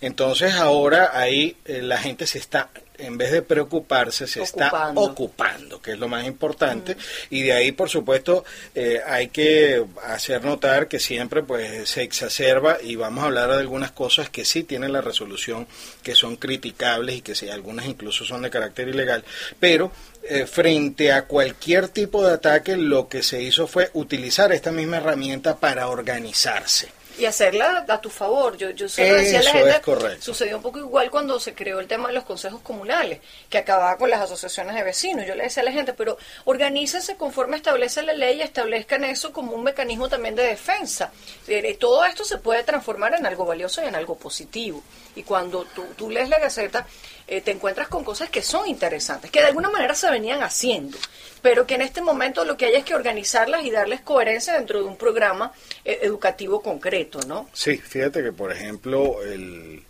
Entonces 0.01 0.55
ahora 0.55 1.11
ahí 1.13 1.57
eh, 1.65 1.81
la 1.81 1.97
gente 1.99 2.25
se 2.25 2.39
está 2.39 2.69
en 2.99 3.17
vez 3.17 3.31
de 3.31 3.41
preocuparse, 3.41 4.27
se 4.27 4.43
está 4.43 4.91
ocupando, 4.95 5.81
que 5.81 5.91
es 5.91 5.99
lo 5.99 6.07
más 6.07 6.25
importante. 6.25 6.95
Y 7.29 7.43
de 7.43 7.53
ahí, 7.53 7.71
por 7.71 7.89
supuesto, 7.89 8.43
eh, 8.75 9.01
hay 9.05 9.29
que 9.29 9.83
hacer 10.03 10.43
notar 10.43 10.87
que 10.87 10.99
siempre 10.99 11.43
pues 11.43 11.89
se 11.89 12.03
exacerba 12.03 12.77
y 12.81 12.95
vamos 12.95 13.23
a 13.23 13.27
hablar 13.27 13.49
de 13.49 13.57
algunas 13.57 13.91
cosas 13.91 14.29
que 14.29 14.45
sí 14.45 14.63
tienen 14.63 14.93
la 14.93 15.01
resolución, 15.01 15.67
que 16.03 16.15
son 16.15 16.35
criticables 16.35 17.17
y 17.17 17.21
que 17.21 17.35
sí, 17.35 17.49
algunas 17.49 17.85
incluso 17.85 18.25
son 18.25 18.41
de 18.41 18.49
carácter 18.49 18.89
ilegal. 18.89 19.23
Pero 19.59 19.91
eh, 20.23 20.45
frente 20.45 21.11
a 21.11 21.25
cualquier 21.25 21.89
tipo 21.89 22.25
de 22.25 22.33
ataque, 22.33 22.77
lo 22.77 23.07
que 23.07 23.23
se 23.23 23.41
hizo 23.41 23.67
fue 23.67 23.89
utilizar 23.93 24.51
esta 24.51 24.71
misma 24.71 24.97
herramienta 24.97 25.57
para 25.57 25.87
organizarse 25.87 26.98
y 27.19 27.25
hacerla 27.25 27.85
a 27.87 28.01
tu 28.01 28.09
favor. 28.09 28.57
Yo, 28.57 28.69
yo 28.71 28.87
solo 28.87 29.13
decía 29.15 29.39
a 29.39 29.43
la 29.43 29.51
gente, 29.51 30.21
sucedió 30.21 30.57
un 30.57 30.63
poco 30.63 30.79
igual 30.79 31.11
cuando 31.11 31.39
se 31.39 31.53
creó 31.53 31.79
el 31.79 31.87
tema 31.87 32.07
de 32.07 32.13
los 32.13 32.23
consejos 32.23 32.61
comunales, 32.61 33.19
que 33.49 33.57
acababa 33.57 33.97
con 33.97 34.09
las 34.09 34.21
asociaciones 34.21 34.75
de 34.75 34.83
vecinos. 34.83 35.25
Yo 35.27 35.35
le 35.35 35.43
decía 35.43 35.61
a 35.61 35.65
la 35.65 35.71
gente, 35.71 35.93
pero 35.93 36.17
organícense 36.45 37.17
conforme 37.17 37.57
establece 37.57 38.01
la 38.03 38.13
ley 38.13 38.37
y 38.37 38.41
establezcan 38.41 39.03
eso 39.03 39.33
como 39.33 39.53
un 39.53 39.63
mecanismo 39.63 40.07
también 40.07 40.35
de 40.35 40.43
defensa. 40.43 41.11
Eh, 41.47 41.75
todo 41.79 42.05
esto 42.05 42.23
se 42.23 42.37
puede 42.37 42.63
transformar 42.63 43.13
en 43.15 43.25
algo 43.25 43.45
valioso 43.45 43.83
y 43.83 43.87
en 43.87 43.95
algo 43.95 44.15
positivo. 44.15 44.81
Y 45.15 45.23
cuando 45.23 45.65
tú, 45.65 45.83
tú 45.97 46.09
lees 46.09 46.29
la 46.29 46.39
Gaceta, 46.39 46.87
eh, 47.31 47.41
te 47.41 47.51
encuentras 47.51 47.87
con 47.87 48.03
cosas 48.03 48.29
que 48.29 48.41
son 48.41 48.67
interesantes, 48.67 49.29
que 49.29 49.39
de 49.39 49.45
alguna 49.45 49.69
manera 49.69 49.93
se 49.93 50.09
venían 50.09 50.41
haciendo, 50.41 50.97
pero 51.43 51.67
que 51.67 51.75
en 51.75 51.81
este 51.81 52.01
momento 52.01 52.43
lo 52.43 52.57
que 52.57 52.65
hay 52.65 52.73
es 52.73 52.83
que 52.83 52.95
organizarlas 52.95 53.63
y 53.63 53.69
darles 53.69 54.01
coherencia 54.01 54.53
dentro 54.53 54.79
de 54.79 54.85
un 54.85 54.97
programa 54.97 55.51
eh, 55.85 55.99
educativo 56.01 56.61
concreto, 56.61 57.19
¿no? 57.27 57.47
Sí, 57.53 57.77
fíjate 57.77 58.23
que, 58.23 58.31
por 58.31 58.51
ejemplo, 58.51 59.23
el, 59.23 59.83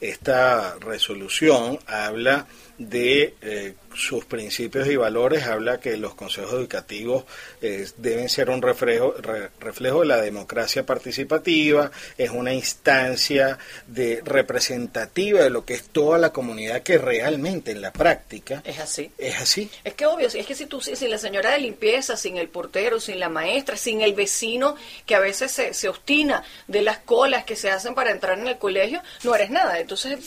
esta 0.00 0.76
resolución 0.80 1.78
habla 1.86 2.46
de 2.80 3.34
eh, 3.42 3.74
sus 3.94 4.24
principios 4.24 4.88
y 4.88 4.96
valores, 4.96 5.44
habla 5.44 5.80
que 5.80 5.98
los 5.98 6.14
consejos 6.14 6.54
educativos 6.54 7.24
eh, 7.60 7.86
deben 7.98 8.30
ser 8.30 8.48
un 8.48 8.62
reflejo, 8.62 9.14
reflejo 9.60 10.00
de 10.00 10.06
la 10.06 10.16
democracia 10.16 10.86
participativa, 10.86 11.90
es 12.16 12.30
una 12.30 12.54
instancia 12.54 13.58
de 13.86 14.22
representativa 14.24 15.42
de 15.42 15.50
lo 15.50 15.66
que 15.66 15.74
es 15.74 15.90
toda 15.90 16.16
la 16.16 16.32
comunidad 16.32 16.82
que 16.82 16.96
realmente 16.96 17.72
en 17.72 17.82
la 17.82 17.92
práctica 17.92 18.62
es 18.64 18.78
así. 18.78 19.10
Es 19.18 19.38
así. 19.38 19.70
Es 19.84 19.92
que 19.92 20.06
obvio, 20.06 20.28
es 20.28 20.46
que 20.46 20.54
si 20.54 20.64
tú 20.64 20.80
sin 20.80 21.10
la 21.10 21.18
señora 21.18 21.50
de 21.50 21.58
limpieza, 21.58 22.16
sin 22.16 22.38
el 22.38 22.48
portero, 22.48 22.98
sin 22.98 23.20
la 23.20 23.28
maestra, 23.28 23.76
sin 23.76 24.00
el 24.00 24.14
vecino 24.14 24.74
que 25.04 25.14
a 25.14 25.20
veces 25.20 25.52
se, 25.52 25.74
se 25.74 25.90
obstina 25.90 26.42
de 26.66 26.80
las 26.80 26.98
colas 26.98 27.44
que 27.44 27.56
se 27.56 27.70
hacen 27.70 27.94
para 27.94 28.10
entrar 28.10 28.38
en 28.38 28.48
el 28.48 28.56
colegio, 28.56 29.02
no 29.22 29.34
eres 29.34 29.50
nada. 29.50 29.78
Entonces 29.78 30.18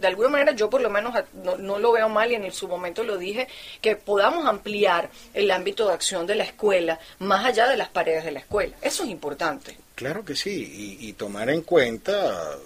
de 0.00 0.06
alguna 0.06 0.28
manera 0.28 0.52
yo 0.52 0.70
por 0.70 0.80
lo 0.80 0.90
menos 0.90 1.14
no, 1.58 1.78
lo 1.78 1.92
veo 1.92 2.08
mal 2.08 2.30
y 2.30 2.34
en 2.34 2.52
su 2.52 2.68
momento 2.68 3.02
lo 3.04 3.18
dije, 3.18 3.48
que 3.80 3.96
podamos 3.96 4.46
ampliar 4.46 5.10
el 5.34 5.50
ámbito 5.50 5.88
de 5.88 5.94
acción 5.94 6.26
de 6.26 6.34
la 6.34 6.44
escuela 6.44 6.98
más 7.18 7.44
allá 7.44 7.68
de 7.68 7.76
las 7.76 7.88
paredes 7.88 8.24
de 8.24 8.32
la 8.32 8.40
escuela. 8.40 8.76
Eso 8.82 9.04
es 9.04 9.10
importante. 9.10 9.76
Claro 9.94 10.24
que 10.24 10.36
sí, 10.36 10.96
y 11.00 11.12
tomar 11.14 11.50
en 11.50 11.62
cuenta 11.62 12.56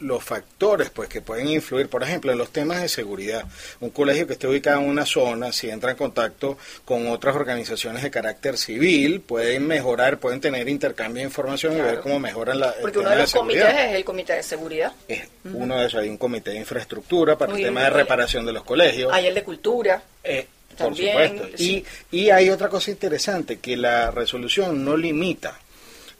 los 0.00 0.22
factores 0.22 0.90
pues 0.90 1.08
que 1.08 1.20
pueden 1.20 1.48
influir, 1.48 1.88
por 1.88 2.02
ejemplo, 2.02 2.32
en 2.32 2.38
los 2.38 2.50
temas 2.50 2.82
de 2.82 2.88
seguridad. 2.88 3.44
Un 3.80 3.90
colegio 3.90 4.26
que 4.26 4.34
esté 4.34 4.46
ubicado 4.46 4.80
en 4.80 4.88
una 4.88 5.06
zona, 5.06 5.52
si 5.52 5.70
entra 5.70 5.92
en 5.92 5.96
contacto 5.96 6.58
con 6.84 7.08
otras 7.08 7.36
organizaciones 7.36 8.02
de 8.02 8.10
carácter 8.10 8.58
civil, 8.58 9.20
pueden 9.20 9.66
mejorar, 9.66 10.18
pueden 10.18 10.40
tener 10.40 10.68
intercambio 10.68 11.20
de 11.20 11.28
información 11.28 11.76
y 11.76 11.80
ver 11.80 12.00
cómo 12.00 12.18
mejoran 12.18 12.60
la 12.60 12.74
Porque 12.80 12.98
uno 12.98 13.10
de 13.10 13.16
los 13.16 13.32
comités 13.32 13.74
es 13.74 13.94
el 13.94 14.04
comité 14.04 14.34
de 14.34 14.42
seguridad. 14.42 14.92
Es 15.08 15.22
uno 15.44 15.78
de 15.78 15.86
esos, 15.86 16.00
hay 16.00 16.08
un 16.08 16.18
comité 16.18 16.50
de 16.50 16.58
infraestructura 16.58 17.36
para 17.36 17.54
el 17.54 17.62
tema 17.62 17.82
de 17.82 17.90
reparación 17.90 18.44
de 18.46 18.52
los 18.52 18.64
colegios. 18.64 19.12
Hay 19.12 19.26
el 19.26 19.34
de 19.34 19.42
cultura. 19.42 20.02
Eh, 20.24 20.46
por 20.76 20.96
supuesto. 20.96 21.48
Y, 21.58 21.84
y 22.10 22.30
hay 22.30 22.48
otra 22.48 22.68
cosa 22.68 22.90
interesante, 22.90 23.58
que 23.58 23.76
la 23.76 24.10
resolución 24.10 24.84
no 24.84 24.96
limita 24.96 25.58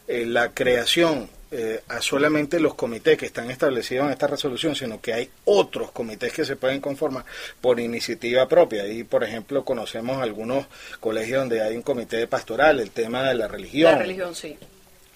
eh, 0.07 0.25
la 0.25 0.49
creación 0.49 1.29
eh, 1.55 1.83
a 1.87 2.01
solamente 2.01 2.59
los 2.59 2.73
comités 2.73 3.15
que 3.15 3.27
están 3.27 3.51
establecidos 3.51 4.07
en 4.07 4.11
esta 4.11 4.25
resolución, 4.25 4.75
sino 4.75 4.99
que 4.99 5.13
hay 5.13 5.29
otros 5.45 5.91
comités 5.91 6.33
que 6.33 6.45
se 6.45 6.55
pueden 6.55 6.81
conformar 6.81 7.25
por 7.61 7.79
iniciativa 7.79 8.47
propia. 8.47 8.87
Y, 8.87 9.03
por 9.03 9.23
ejemplo, 9.23 9.63
conocemos 9.63 10.19
algunos 10.19 10.65
colegios 10.99 11.41
donde 11.41 11.61
hay 11.61 11.75
un 11.75 11.83
comité 11.83 12.25
pastoral, 12.25 12.79
el 12.79 12.89
tema 12.89 13.21
de 13.21 13.35
la 13.35 13.47
religión. 13.47 13.91
La 13.91 13.99
religión, 13.99 14.33
sí. 14.33 14.57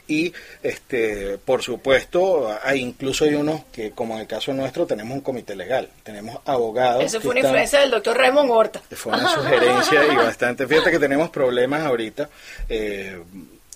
Y, 0.08 0.32
este, 0.62 1.39
por 1.39 1.63
supuesto, 1.63 2.56
hay 2.62 2.82
incluso 2.82 3.25
hay 3.25 3.34
unos 3.34 3.65
que, 3.72 3.89
como 3.89 4.13
en 4.13 4.22
el 4.22 4.27
caso 4.27 4.53
nuestro, 4.53 4.86
tenemos 4.86 5.15
un 5.15 5.22
comité 5.22 5.56
legal, 5.56 5.89
tenemos 6.03 6.38
abogados. 6.46 7.03
Eso 7.03 7.20
fue 7.20 7.32
una 7.32 7.39
influencia 7.39 7.79
del 7.79 7.89
doctor 7.89 8.15
Raymond 8.15 8.51
Horta. 8.51 8.79
Fue 8.91 9.12
una 9.12 9.27
sugerencia 9.27 10.06
y 10.06 10.15
bastante. 10.15 10.67
Fíjate 10.67 10.91
que 10.91 11.00
tenemos 11.00 11.32
problemas 11.32 11.82
ahorita. 11.82 12.29
Eh, 12.70 13.20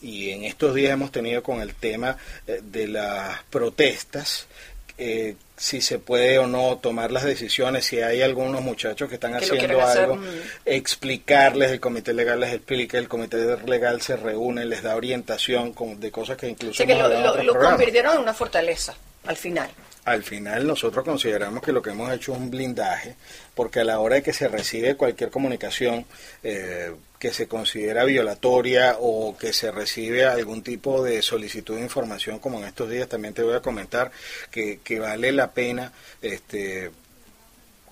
y 0.02 0.32
en 0.32 0.44
estos 0.44 0.74
días 0.74 0.94
hemos 0.94 1.12
tenido 1.12 1.44
con 1.44 1.62
el 1.62 1.76
tema 1.76 2.18
eh, 2.48 2.62
de 2.64 2.88
las 2.88 3.44
protestas, 3.50 4.48
eh, 4.98 5.36
si 5.58 5.82
se 5.82 6.00
puede 6.00 6.40
o 6.40 6.48
no 6.48 6.78
tomar 6.78 7.12
las 7.12 7.24
decisiones, 7.24 7.86
si 7.86 8.02
hay 8.02 8.22
algunos 8.22 8.62
muchachos 8.62 9.10
que 9.10 9.16
están 9.16 9.36
haciendo 9.36 9.82
algo, 9.82 10.16
mm. 10.16 10.26
explicarles, 10.66 11.72
el 11.72 11.80
comité 11.80 12.14
legal 12.14 12.40
les 12.40 12.54
explica, 12.54 12.98
el 12.98 13.08
comité 13.08 13.58
legal 13.66 14.02
se 14.02 14.16
reúne, 14.16 14.66
les 14.66 14.84
da 14.84 14.96
orientación 14.96 15.74
de 16.00 16.12
cosas 16.12 16.38
que 16.38 16.50
incluso... 16.50 16.84
que 16.84 17.44
lo 17.44 17.60
convirtieron 17.60 18.16
en 18.16 18.22
una 18.22 18.34
fortaleza 18.34 18.96
al 19.26 19.38
final 19.38 19.70
al 20.06 20.24
final 20.24 20.66
nosotros 20.66 21.06
consideramos 21.06 21.62
que 21.62 21.72
lo 21.72 21.82
que 21.82 21.92
hemos 21.92 22.12
hecho 22.12 22.34
es 22.34 22.38
un 22.40 22.50
blindaje, 22.50 23.16
porque 23.54 23.82
a 23.82 23.84
la 23.84 24.00
hora 24.00 24.16
de 24.16 24.24
que 24.24 24.34
se 24.34 24.48
recibe 24.48 24.96
cualquier 24.96 25.30
comunicación 25.30 26.06
eh, 26.44 26.92
que 27.22 27.32
se 27.32 27.48
considera 27.48 28.04
violatoria 28.04 28.98
o 29.00 29.38
que 29.38 29.54
se 29.54 29.70
recibe 29.70 30.26
algún 30.26 30.64
tipo 30.64 31.04
de 31.04 31.22
solicitud 31.22 31.76
de 31.76 31.84
información, 31.84 32.40
como 32.40 32.58
en 32.58 32.66
estos 32.66 32.90
días 32.90 33.08
también 33.08 33.36
te 33.36 33.44
voy 33.44 33.54
a 33.54 33.62
comentar, 33.62 34.12
que, 34.50 34.80
que 34.84 35.00
vale 35.00 35.32
la 35.32 35.52
pena 35.52 35.94
este, 36.24 36.90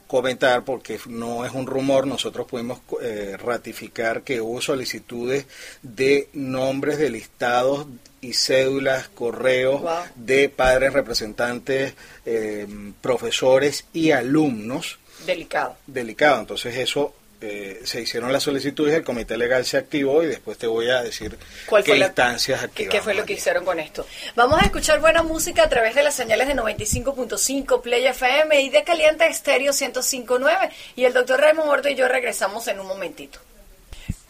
comentar 0.08 0.66
porque 0.66 1.00
no 1.06 1.46
es 1.46 1.52
un 1.52 1.68
rumor, 1.68 2.08
nosotros 2.08 2.48
pudimos 2.48 2.80
eh, 3.04 3.38
ratificar 3.38 4.24
que 4.24 4.42
hubo 4.42 4.62
solicitudes 4.62 5.46
de 5.84 6.30
nombres 6.34 6.98
de 6.98 7.12
listados 7.12 7.86
y 8.22 8.34
cédulas, 8.34 9.10
correos 9.10 9.84
de 10.16 10.50
padres 10.50 10.92
representantes, 10.92 11.94
eh, 12.26 12.66
profesores 13.00 13.86
y 13.94 14.10
alumnos. 14.10 14.98
Delicado. 15.28 15.78
Delicado, 15.86 16.40
entonces 16.40 16.76
eso 16.78 17.14
eh, 17.42 17.82
se 17.86 18.02
hicieron 18.02 18.34
las 18.34 18.44
solicitudes, 18.44 18.94
el 18.94 19.04
comité 19.04 19.38
legal 19.38 19.66
se 19.66 19.78
activó 19.78 20.24
y 20.24 20.28
después 20.28 20.58
te 20.58 20.68
voy 20.68 20.90
a 20.90 21.02
decir 21.02 21.38
qué 21.86 21.98
instancias 21.98 22.64
activaron. 22.64 22.92
¿Qué 22.92 23.02
fue 23.02 23.14
lo 23.14 23.26
que 23.26 23.34
hicieron 23.34 23.64
con 23.64 23.80
esto? 23.80 24.06
Vamos 24.36 24.62
a 24.62 24.66
escuchar 24.66 25.00
buena 25.00 25.24
música 25.24 25.64
a 25.64 25.70
través 25.70 25.96
de 25.96 26.04
las 26.04 26.16
señales 26.16 26.48
de 26.48 26.56
95.5 26.56 27.82
Play 27.82 28.08
FM 28.08 28.62
y 28.62 28.70
de 28.70 28.84
Caliente 28.84 29.28
Estéreo 29.28 29.72
105.9 29.72 30.70
y 30.96 31.06
el 31.06 31.14
doctor 31.14 31.40
Raymond 31.40 31.70
Ordo 31.70 31.90
y 31.90 31.96
yo 31.96 32.08
regresamos 32.08 32.68
en 32.68 32.80
un 32.80 32.88
momentito. 32.88 33.40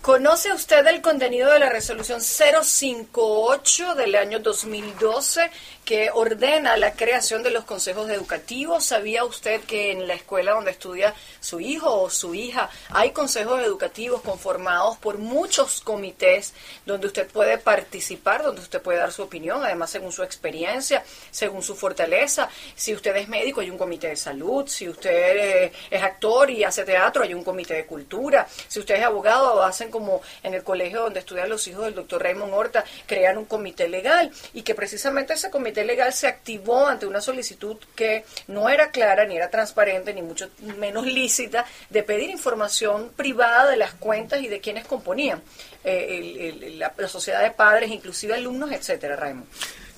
¿Conoce 0.10 0.52
usted 0.52 0.88
el 0.88 1.04
contenido 1.04 1.52
de 1.52 1.60
la 1.60 1.70
resolución 1.70 2.20
058 2.20 3.94
del 3.94 4.16
año 4.16 4.40
2012 4.40 5.52
que 5.86 6.10
ordena 6.12 6.78
la 6.78 6.94
creación 6.94 7.44
de 7.44 7.52
los 7.52 7.64
consejos 7.64 8.10
educativos? 8.10 8.86
¿Sabía 8.86 9.24
usted 9.24 9.62
que 9.62 9.92
en 9.92 10.08
la 10.08 10.16
escuela 10.16 10.54
donde 10.54 10.72
estudia 10.72 11.14
su 11.40 11.60
hijo 11.60 11.94
o 12.02 12.10
su 12.10 12.34
hija 12.34 12.72
hay 12.90 13.12
consejos 13.12 13.62
educativos 13.62 14.22
conformados 14.22 14.98
por 14.98 15.20
muchos 15.20 15.80
comités 15.82 16.56
donde 16.88 17.06
usted 17.06 17.28
puede 17.28 17.60
participar, 17.60 18.42
donde 18.42 18.62
usted 18.62 18.82
puede 18.82 18.98
dar 18.98 19.12
su 19.12 19.22
opinión, 19.22 19.64
además 19.64 19.92
según 19.92 20.12
su 20.12 20.24
experiencia, 20.24 21.04
según 21.30 21.62
su 21.62 21.76
fortaleza? 21.76 22.50
Si 22.76 22.96
usted 22.96 23.16
es 23.16 23.30
médico, 23.30 23.62
hay 23.62 23.70
un 23.70 23.78
comité 23.78 24.08
de 24.08 24.16
salud. 24.16 24.66
Si 24.68 24.90
usted 24.90 25.12
eh, 25.12 25.72
es 25.92 26.02
actor 26.02 26.50
y 26.50 26.64
hace 26.64 26.84
teatro, 26.84 27.22
hay 27.22 27.36
un 27.36 27.44
comité 27.44 27.76
de 27.76 27.86
cultura. 27.86 28.48
Si 28.68 28.80
usted 28.80 28.96
es 28.96 29.04
abogado, 29.04 29.62
hacen 29.62 29.92
como 30.00 30.22
en 30.44 30.54
el 30.54 30.64
colegio 30.64 31.02
donde 31.02 31.20
estudian 31.20 31.50
los 31.50 31.68
hijos 31.68 31.84
del 31.84 31.96
doctor 31.96 32.24
Raymond 32.24 32.54
Horta, 32.54 32.86
crean 33.06 33.38
un 33.38 33.44
comité 33.44 33.90
legal 33.90 34.32
y 34.54 34.62
que 34.62 34.74
precisamente 34.74 35.34
ese 35.34 35.50
comité 35.50 35.84
legal 35.84 36.14
se 36.14 36.28
activó 36.28 36.88
ante 36.88 37.06
una 37.06 37.20
solicitud 37.20 37.76
que 37.96 38.24
no 38.48 38.70
era 38.70 38.92
clara, 38.92 39.26
ni 39.26 39.36
era 39.36 39.50
transparente, 39.50 40.14
ni 40.14 40.22
mucho 40.22 40.50
menos 40.78 41.06
lícita, 41.06 41.66
de 41.90 42.02
pedir 42.04 42.30
información 42.30 43.12
privada 43.14 43.70
de 43.70 43.76
las 43.76 43.94
cuentas 43.94 44.42
y 44.42 44.48
de 44.48 44.62
quienes 44.62 44.88
componían 44.88 45.42
eh, 45.84 46.76
la, 46.78 46.94
sociedad 47.10 47.44
de 47.44 47.52
padres, 47.52 47.92
inclusive 47.92 48.36
alumnos, 48.36 48.72
etcétera, 48.72 49.18
Raymond. 49.18 49.48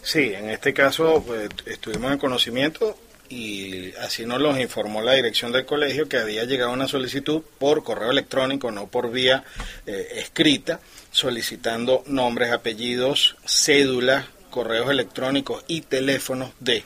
Sí, 0.02 0.34
en 0.34 0.50
este 0.50 0.74
caso 0.74 1.24
pues, 1.26 1.48
estuvimos 1.68 2.12
en 2.12 2.18
conocimiento 2.18 2.98
y 3.32 3.94
así 4.02 4.26
nos 4.26 4.42
los 4.42 4.60
informó 4.60 5.02
la 5.02 5.14
dirección 5.14 5.54
del 5.54 5.66
colegio 5.66 6.10
que 6.10 6.18
había 6.18 6.44
llegado 6.44 6.72
una 6.72 6.90
solicitud 6.90 7.42
por 7.58 7.82
correo 7.82 8.12
electrónico, 8.12 8.72
no 8.72 8.88
por 8.88 9.10
vía 9.10 9.46
eh, 9.86 10.16
escrita, 10.18 10.82
solicitando 11.12 12.04
nombres, 12.08 12.52
apellidos, 12.52 13.38
cédulas, 13.46 14.26
correos 14.50 14.90
electrónicos 14.90 15.64
y 15.68 15.82
teléfonos 15.82 16.52
de 16.60 16.84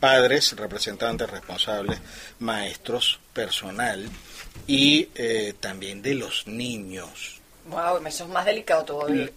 padres, 0.00 0.56
representantes 0.56 1.28
responsables, 1.28 2.00
maestros, 2.38 3.20
personal 3.34 4.08
y 4.66 5.10
eh, 5.14 5.52
también 5.60 6.00
de 6.00 6.14
los 6.14 6.46
niños. 6.46 7.40
Wow, 7.66 8.04
eso 8.06 8.24
es 8.24 8.30
más 8.30 8.46
delicado 8.46 8.84
todavía. 8.84 9.30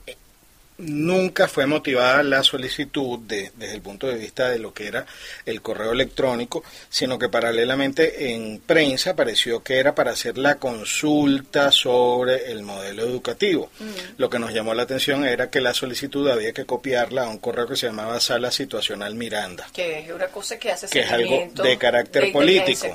Nunca 0.78 1.48
fue 1.48 1.68
motivada 1.68 2.22
la 2.22 2.44
solicitud 2.44 3.20
de, 3.20 3.52
desde 3.56 3.76
el 3.76 3.82
punto 3.82 4.08
de 4.08 4.16
vista 4.16 4.50
de 4.50 4.60
lo 4.60 4.74
que 4.74 4.88
era 4.88 5.06
el 5.46 5.62
correo 5.62 5.94
electrónico, 5.94 6.66
sino 6.90 7.18
que 7.18 7.30
paralelamente 7.30 8.34
en 8.34 8.60
prensa 8.60 9.16
pareció 9.16 9.64
que 9.64 9.80
era 9.80 9.96
para 9.96 10.12
hacer 10.12 10.38
la 10.38 10.56
consulta 10.56 11.72
sobre 11.72 12.52
el 12.52 12.64
modelo 12.64 13.04
educativo. 13.04 13.72
Mm. 13.80 13.86
Lo 14.18 14.30
que 14.30 14.38
nos 14.38 14.54
llamó 14.54 14.74
la 14.74 14.84
atención 14.84 15.24
era 15.24 15.50
que 15.50 15.62
la 15.62 15.74
solicitud 15.74 16.28
había 16.30 16.52
que 16.52 16.66
copiarla 16.66 17.24
a 17.24 17.30
un 17.30 17.38
correo 17.38 17.68
que 17.68 17.78
se 17.78 17.88
llamaba 17.88 18.20
Sala 18.20 18.52
Situacional 18.52 19.16
Miranda. 19.16 19.68
Que 19.74 20.00
es 20.00 20.12
una 20.12 20.28
cosa 20.28 20.60
que 20.60 20.72
hace 20.74 20.88
Que 20.90 21.02
es 21.02 21.12
algo 21.12 21.48
de 21.64 21.78
carácter 21.78 22.34
político. 22.34 22.88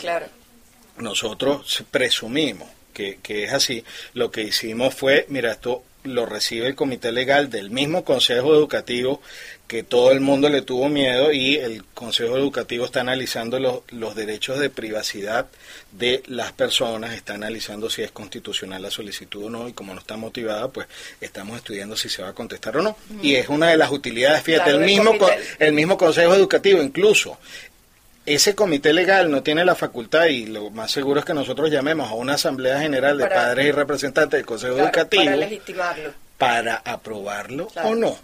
Nosotros 0.99 1.82
presumimos 1.90 2.68
que, 2.92 3.20
que 3.22 3.44
es 3.44 3.52
así. 3.54 3.82
Lo 4.12 4.30
que 4.30 4.42
hicimos 4.42 4.94
fue, 4.94 5.25
mira, 5.30 5.52
esto 5.52 5.84
lo 6.04 6.26
recibe 6.26 6.66
el 6.66 6.75
comité 6.75 7.12
legal 7.12 7.50
del 7.50 7.71
mismo 7.71 8.04
consejo 8.04 8.54
educativo 8.54 9.21
que 9.71 9.85
todo 9.85 10.11
el 10.11 10.19
mundo 10.19 10.49
le 10.49 10.62
tuvo 10.62 10.88
miedo 10.88 11.30
y 11.33 11.54
el 11.54 11.85
consejo 11.95 12.37
educativo 12.37 12.85
está 12.85 13.02
analizando 13.02 13.61
los, 13.61 13.83
los 13.90 14.16
derechos 14.16 14.59
de 14.59 14.69
privacidad 14.69 15.47
de 15.92 16.25
las 16.26 16.50
personas, 16.50 17.14
está 17.14 17.35
analizando 17.35 17.88
si 17.88 18.02
es 18.02 18.11
constitucional 18.11 18.83
la 18.83 18.90
solicitud 18.90 19.45
o 19.45 19.50
no 19.50 19.69
y 19.69 19.73
como 19.73 19.95
no 19.95 20.00
está 20.00 20.16
motivada, 20.16 20.66
pues 20.73 20.88
estamos 21.21 21.57
estudiando 21.57 21.97
si 21.97 22.09
se 22.09 22.21
va 22.21 22.30
a 22.30 22.35
contestar 22.35 22.78
o 22.78 22.83
no. 22.83 22.97
Y 23.23 23.37
es 23.37 23.49
una 23.49 23.69
de 23.69 23.76
las 23.76 23.92
utilidades, 23.92 24.42
fíjate, 24.42 24.71
el, 24.71 24.80
mismo, 24.80 25.12
el 25.61 25.73
mismo 25.73 25.97
consejo 25.97 26.35
educativo 26.35 26.83
incluso 26.83 27.38
ese 28.26 28.54
comité 28.54 28.92
legal 28.92 29.30
no 29.30 29.42
tiene 29.42 29.64
la 29.64 29.74
facultad 29.74 30.26
y 30.26 30.46
lo 30.46 30.70
más 30.70 30.90
seguro 30.90 31.20
es 31.20 31.26
que 31.26 31.34
nosotros 31.34 31.70
llamemos 31.70 32.10
a 32.10 32.14
una 32.14 32.34
asamblea 32.34 32.80
general 32.80 33.18
de 33.18 33.26
padres 33.26 33.66
y 33.66 33.72
representantes 33.72 34.38
del 34.38 34.46
Consejo 34.46 34.78
Educativo 34.78 35.24
para 35.24 35.36
legitimarlo, 35.36 36.12
para 36.38 36.76
aprobarlo 36.76 37.68
o 37.82 37.94
no. 37.94 38.16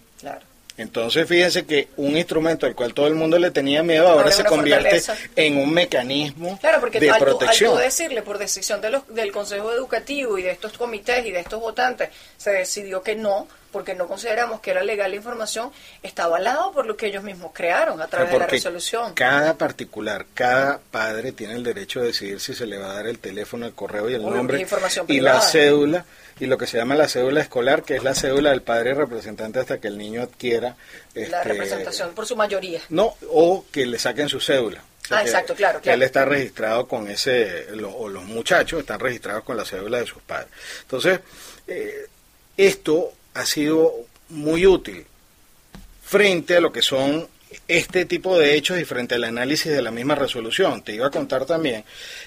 Entonces 0.78 1.26
fíjense 1.26 1.64
que 1.64 1.88
un 1.96 2.16
instrumento 2.16 2.66
al 2.66 2.74
cual 2.74 2.92
todo 2.92 3.06
el 3.06 3.14
mundo 3.14 3.38
le 3.38 3.50
tenía 3.50 3.82
miedo 3.82 4.08
ahora, 4.08 4.30
se 4.30 4.44
convierte 4.44 5.02
en 5.34 5.56
un 5.56 5.72
mecanismo 5.72 6.58
claro, 6.60 6.80
porque 6.80 7.00
de 7.00 7.10
al, 7.10 7.18
protección. 7.18 7.76
Al 7.76 7.84
decirle 7.84 8.22
por 8.22 8.36
decisión 8.36 8.80
de 8.80 8.90
los, 8.90 9.06
del 9.08 9.32
Consejo 9.32 9.72
Educativo 9.72 10.36
y 10.36 10.42
de 10.42 10.50
estos 10.50 10.72
comités 10.72 11.24
y 11.24 11.30
de 11.30 11.40
estos 11.40 11.60
votantes, 11.60 12.10
se 12.36 12.50
decidió 12.50 13.02
que 13.02 13.16
no, 13.16 13.48
porque 13.72 13.94
no 13.94 14.06
consideramos 14.06 14.60
que 14.60 14.70
era 14.70 14.82
legal 14.82 15.10
la 15.10 15.16
información, 15.16 15.72
está 16.02 16.24
avalado 16.24 16.72
por 16.72 16.86
lo 16.86 16.94
que 16.94 17.06
ellos 17.06 17.24
mismos 17.24 17.52
crearon 17.54 18.00
a 18.02 18.06
través 18.08 18.30
de 18.32 18.38
la 18.38 18.46
resolución. 18.46 19.14
Cada 19.14 19.54
particular, 19.54 20.26
cada 20.34 20.78
padre 20.90 21.32
tiene 21.32 21.54
el 21.54 21.62
derecho 21.62 22.00
de 22.00 22.08
decidir 22.08 22.38
si 22.40 22.54
se 22.54 22.66
le 22.66 22.76
va 22.76 22.90
a 22.90 22.94
dar 22.94 23.06
el 23.06 23.18
teléfono, 23.18 23.64
el 23.64 23.72
correo 23.72 24.10
y 24.10 24.14
el 24.14 24.22
nombre 24.22 24.66
y 25.08 25.20
la 25.20 25.40
cédula 25.40 26.04
y 26.38 26.46
lo 26.46 26.58
que 26.58 26.66
se 26.66 26.76
llama 26.76 26.94
la 26.94 27.08
cédula 27.08 27.40
escolar, 27.40 27.82
que 27.82 27.96
es 27.96 28.02
la 28.02 28.14
cédula 28.14 28.50
del 28.50 28.62
padre 28.62 28.94
representante 28.94 29.58
hasta 29.58 29.80
que 29.80 29.88
el 29.88 29.96
niño 29.96 30.22
adquiera 30.22 30.76
la 31.14 31.22
este, 31.22 31.44
representación 31.44 32.14
por 32.14 32.26
su 32.26 32.36
mayoría. 32.36 32.80
No, 32.90 33.16
o 33.30 33.64
que 33.72 33.86
le 33.86 33.98
saquen 33.98 34.28
su 34.28 34.40
cédula. 34.40 34.82
ah, 35.10 35.22
exacto, 35.22 35.54
claro, 35.54 35.80
claro. 35.80 35.94
Él 35.94 36.02
está 36.02 36.24
registrado 36.24 36.86
con 36.86 37.08
ese, 37.08 37.66
o 37.82 38.08
los 38.08 38.24
muchachos 38.24 38.80
están 38.80 39.00
registrados 39.00 39.44
con 39.44 39.56
la 39.56 39.64
cédula 39.64 39.98
de 39.98 40.06
sus 40.06 40.22
padres. 40.22 40.50
Entonces, 40.82 41.20
eh, 41.66 42.06
esto 42.56 43.12
ha 43.34 43.46
sido 43.46 43.94
muy 44.28 44.66
útil 44.66 45.06
frente 46.02 46.56
a 46.56 46.60
lo 46.60 46.72
que 46.72 46.82
son 46.82 47.28
este 47.68 48.04
tipo 48.04 48.38
de 48.38 48.54
hechos 48.54 48.78
y 48.78 48.84
frente 48.84 49.14
al 49.14 49.24
análisis 49.24 49.72
de 49.72 49.82
la 49.82 49.90
misma 49.90 50.14
resolución. 50.14 50.82
Te 50.82 50.92
iba 50.92 51.06
a 51.06 51.10
contar 51.10 51.46
también 51.46 51.84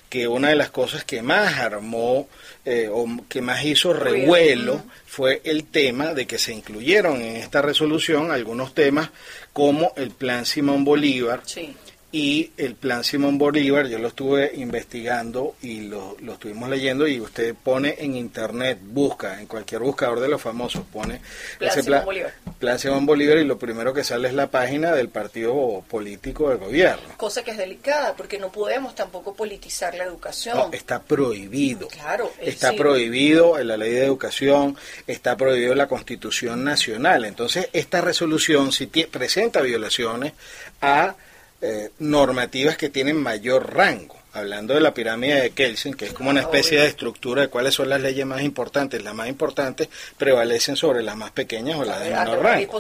que 0.10 0.28
una 0.28 0.50
de 0.50 0.56
las 0.56 0.70
cosas 0.70 1.04
que 1.04 1.22
más 1.22 1.58
armó 1.60 2.28
eh, 2.70 2.88
o 2.92 3.08
que 3.28 3.42
más 3.42 3.66
hizo 3.66 3.94
revuelo 3.94 4.84
fue 5.06 5.42
el 5.44 5.64
tema 5.64 6.14
de 6.14 6.28
que 6.28 6.38
se 6.38 6.54
incluyeron 6.54 7.22
en 7.22 7.38
esta 7.38 7.62
resolución 7.62 8.32
algunos 8.32 8.74
temas 8.76 9.10
como 9.54 9.94
el 9.96 10.12
plan 10.12 10.46
Simón 10.46 10.86
Bolívar, 10.86 11.42
sí 11.46 11.76
y 12.12 12.52
el 12.58 12.76
plan 12.76 13.04
Simón 13.04 13.38
Bolívar, 13.38 13.88
yo 13.88 14.00
lo 14.00 14.08
estuve 14.08 14.52
investigando 14.56 15.56
y 15.62 15.82
lo, 15.82 16.18
lo, 16.22 16.34
estuvimos 16.34 16.68
leyendo 16.68 17.08
y 17.08 17.20
usted 17.20 17.54
pone 17.54 17.96
en 18.00 18.16
internet, 18.16 18.80
busca, 18.82 19.40
en 19.40 19.46
cualquier 19.46 19.82
buscador 19.82 20.20
de 20.20 20.28
los 20.28 20.42
famosos, 20.42 20.84
pone 20.92 21.22
plan 21.60 21.72
ese 21.72 21.84
Simón 21.84 22.06
Bolívar. 22.06 22.34
plan 22.58 22.80
Simón 22.80 23.06
Bolívar 23.06 23.38
y 23.38 23.44
lo 23.44 23.60
primero 23.60 23.94
que 23.94 24.04
sale 24.04 24.28
es 24.28 24.34
la 24.34 24.48
página 24.48 24.92
del 24.94 25.10
partido 25.10 25.84
político 25.88 26.50
del 26.50 26.58
gobierno. 26.58 27.16
Cosa 27.18 27.44
que 27.44 27.52
es 27.52 27.58
delicada 27.58 28.16
porque 28.16 28.40
no 28.40 28.52
podemos 28.52 28.96
tampoco 28.96 29.36
politizar 29.36 29.94
la 29.94 30.06
educación. 30.06 30.58
No, 30.58 30.70
está 30.74 31.04
prohibido. 31.04 31.88
Claro. 31.90 32.32
Está 32.40 32.74
prohibido 32.74 33.60
en 33.60 33.68
la 33.68 33.78
ley 33.78 33.92
de 33.92 34.06
educación, 34.06 34.76
está 35.06 35.38
prohibido 35.38 35.74
en 35.74 35.78
la 35.78 35.88
constitución 35.88 36.64
nacional. 36.64 37.26
Entonces, 37.26 37.70
esta 37.72 38.02
resolución 38.02 38.72
si 38.72 38.88
presenta 38.88 39.62
violaciones 39.62 40.34
a 40.82 41.16
eh, 41.62 41.92
normativas 42.00 42.78
que 42.78 42.90
tienen 42.90 43.22
mayor 43.22 43.74
rango 43.74 44.19
hablando 44.40 44.74
de 44.74 44.82
la 44.82 44.94
pirámide 44.94 45.42
de 45.42 45.50
Kelsen, 45.52 45.94
que 45.94 46.06
es 46.06 46.14
como 46.14 46.30
una 46.30 46.42
especie 46.42 46.80
de 46.80 46.88
estructura 46.88 47.44
de 47.44 47.48
cuáles 47.50 47.74
son 47.74 47.90
las 47.90 48.02
leyes 48.02 48.26
más 48.26 48.42
importantes, 48.42 49.04
las 49.04 49.14
más 49.14 49.28
importantes 49.28 49.90
prevalecen 50.18 50.76
sobre 50.76 51.04
las 51.04 51.16
más 51.16 51.32
pequeñas 51.32 51.80
o 51.80 51.86
las 51.86 52.00
de 52.00 52.10
menor 52.12 52.42
rango. 52.42 52.80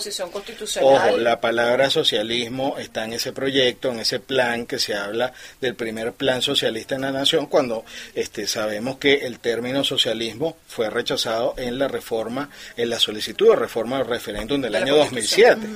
Ojo, 0.81 1.17
la 1.17 1.39
palabra 1.39 1.89
socialismo 1.89 2.77
está 2.77 3.05
en 3.05 3.13
ese 3.13 3.31
proyecto, 3.31 3.91
en 3.91 3.99
ese 3.99 4.19
plan 4.19 4.65
que 4.65 4.79
se 4.79 4.95
habla 4.95 5.33
del 5.61 5.75
primer 5.75 6.13
plan 6.13 6.41
socialista 6.41 6.95
en 6.95 7.01
la 7.01 7.11
nación, 7.11 7.45
cuando 7.45 7.85
este, 8.15 8.47
sabemos 8.47 8.97
que 8.97 9.25
el 9.25 9.39
término 9.39 9.83
socialismo 9.83 10.57
fue 10.67 10.89
rechazado 10.89 11.53
en 11.57 11.77
la 11.77 11.87
reforma, 11.87 12.49
en 12.77 12.89
la 12.89 12.99
solicitud 12.99 13.49
de 13.49 13.55
reforma 13.55 13.97
del 13.97 14.07
referéndum 14.07 14.61
del 14.61 14.75
año 14.75 14.95
2007. 14.95 15.67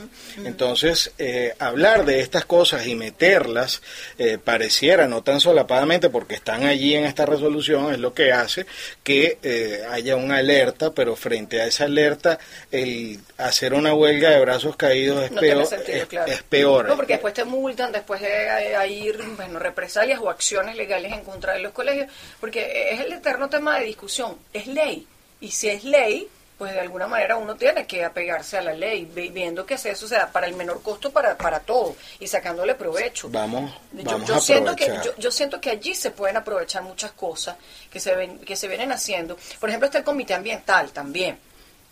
Entonces, 0.46 1.12
eh, 1.18 1.54
hablar 1.60 2.06
de 2.06 2.20
estas 2.20 2.46
cosas 2.46 2.88
y 2.88 2.96
meterlas 2.96 3.82
eh, 4.18 4.38
pareciera 4.44 5.08
no 5.08 5.22
tan 5.22 5.40
porque 6.12 6.36
están 6.36 6.64
allí 6.64 6.96
en 6.96 7.06
esta 7.06 7.26
resolución, 7.26 7.92
es 7.92 8.00
lo 8.00 8.14
que 8.14 8.32
hace 8.32 8.66
que 9.04 9.38
eh, 9.44 9.84
haya 9.90 10.16
una 10.16 10.38
alerta, 10.38 10.94
pero 10.94 11.16
frente 11.16 11.62
a 11.62 11.66
esa 11.66 11.86
alerta, 11.86 12.40
el 12.72 13.20
hacer 13.38 13.74
una 13.74 13.94
huelga 13.94 14.30
de 14.30 14.40
brazos 14.40 14.76
caídos 14.76 15.24
es, 15.24 15.32
peor, 15.32 15.68
es, 16.28 16.44
peor. 16.44 16.88
No, 16.88 16.96
porque 16.96 17.14
después 17.14 17.34
te 17.34 17.44
multan, 17.44 17.92
después 17.92 18.22
de 18.22 18.88
ir 18.90 19.18
bueno, 19.36 19.60
represalias 19.60 20.20
o 20.22 20.30
acciones 20.30 20.76
legales 20.76 21.12
en 21.12 21.22
contra 21.22 21.54
de 21.54 21.60
los 21.60 21.72
colegios, 21.72 22.12
porque 22.40 22.92
es 22.92 23.02
el 23.02 23.14
eterno 23.14 23.50
tema 23.50 23.80
de 23.80 23.86
discusión. 23.86 24.38
Es 24.54 24.68
ley. 24.68 25.08
Y 25.42 25.52
si 25.52 25.70
es 25.70 25.84
ley, 25.84 26.28
pues 26.58 26.74
de 26.74 26.80
alguna 26.80 27.08
manera 27.08 27.36
uno 27.36 27.56
tiene 27.56 27.86
que 27.86 28.04
apegarse 28.04 28.58
a 28.58 28.62
la 28.62 28.74
ley, 28.74 29.06
viendo 29.06 29.66
que 29.66 29.76
eso 29.76 30.08
sea 30.08 30.32
para 30.32 30.48
el 30.48 30.56
menor 30.56 30.82
costo 30.82 31.12
para, 31.12 31.38
para 31.38 31.60
todo 31.60 31.96
y 32.20 32.28
sacándole 32.28 32.76
provecho. 32.76 33.30
Vamos, 33.30 33.72
yo, 33.92 34.24
yo 34.24 34.40
siento 34.40 34.76
que 34.76 34.88
yo, 34.88 35.16
yo, 35.18 35.32
siento 35.32 35.60
que 35.60 35.72
allí 35.72 35.96
se 35.96 36.12
pueden 36.12 36.38
aprovechar 36.38 36.84
muchas 36.84 37.12
cosas 37.12 37.58
que 37.92 38.00
se 38.00 38.16
ven 38.16 38.40
que 38.40 38.56
se 38.56 38.68
vienen 38.68 38.92
haciendo. 38.92 39.38
Por 39.60 39.70
ejemplo, 39.70 39.88
está 39.88 39.98
el 39.98 40.04
comité 40.04 40.34
ambiental 40.34 40.92
también 40.92 41.38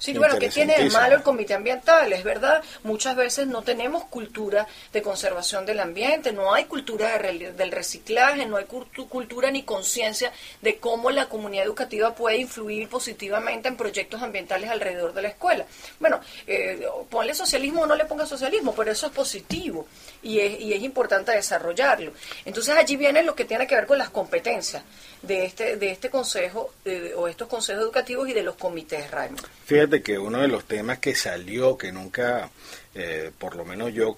Sí, 0.02 0.14
bueno, 0.14 0.40
¿qué 0.40 0.50
tiene 0.50 0.76
de 0.76 0.90
malo 0.90 1.18
el 1.18 1.22
comité 1.22 1.54
ambiental? 1.54 2.12
Es 2.12 2.24
verdad, 2.24 2.64
muchas 2.82 3.16
veces 3.16 3.46
no 3.46 3.62
tenemos 3.62 4.06
cultura 4.06 4.66
de 4.92 5.04
conservación 5.04 5.64
del 5.64 5.80
ambiente, 5.80 6.32
no 6.32 6.56
hay 6.56 6.66
cultura 6.66 7.20
del 7.20 7.72
reciclaje, 7.72 8.48
no 8.48 8.58
hay 8.58 8.66
cultura 8.66 9.52
ni 9.52 9.62
conciencia 9.62 10.32
de 10.64 10.78
cómo 10.80 11.12
la 11.12 11.30
comunidad 11.30 11.66
educativa 11.66 12.16
puede 12.16 12.38
influir 12.38 12.90
positivamente 12.90 13.68
en 13.68 13.78
proyectos 13.78 14.24
ambientales 14.24 14.72
alrededor 14.72 15.14
de 15.14 15.22
la 15.22 15.28
escuela. 15.28 15.68
Bueno, 16.00 16.20
eh, 16.48 16.84
ponle 17.08 17.36
socialismo 17.36 17.82
o 17.84 17.86
no 17.86 17.96
le 17.96 18.06
ponga 18.06 18.26
socialismo, 18.26 18.74
pero 18.74 18.92
eso 18.92 19.06
es 19.06 19.12
positivo 19.12 19.86
y 20.24 20.40
es, 20.40 20.62
y 20.62 20.74
es 20.74 20.82
importante 20.82 21.32
desarrollarlo. 21.32 22.14
Entonces 22.44 22.76
allí 22.76 22.96
viene 22.96 23.22
lo 23.22 23.36
que 23.36 23.46
tiene 23.46 23.68
que 23.68 23.76
ver 23.76 23.86
con 23.86 24.00
las 24.00 24.10
competencias 24.10 24.82
de 25.22 25.46
este, 25.46 25.76
de 25.78 25.92
este 25.92 26.10
consejo 26.10 26.74
eh, 26.86 27.14
o 27.16 27.28
estos 27.28 27.48
consejos 27.48 27.84
educativos 27.84 28.28
y 28.30 28.34
de 28.34 28.42
los 28.42 28.56
comités, 28.56 29.12
Raymond. 29.12 29.46
Fíjate 29.66 29.91
que 30.00 30.18
uno 30.18 30.40
de 30.40 30.48
los 30.48 30.66
temas 30.66 31.00
que 31.00 31.16
salió, 31.16 31.78
que 31.78 31.92
nunca, 31.92 32.50
eh, 32.96 33.32
por 33.38 33.56
lo 33.56 33.66
menos 33.66 33.94
yo 33.94 34.18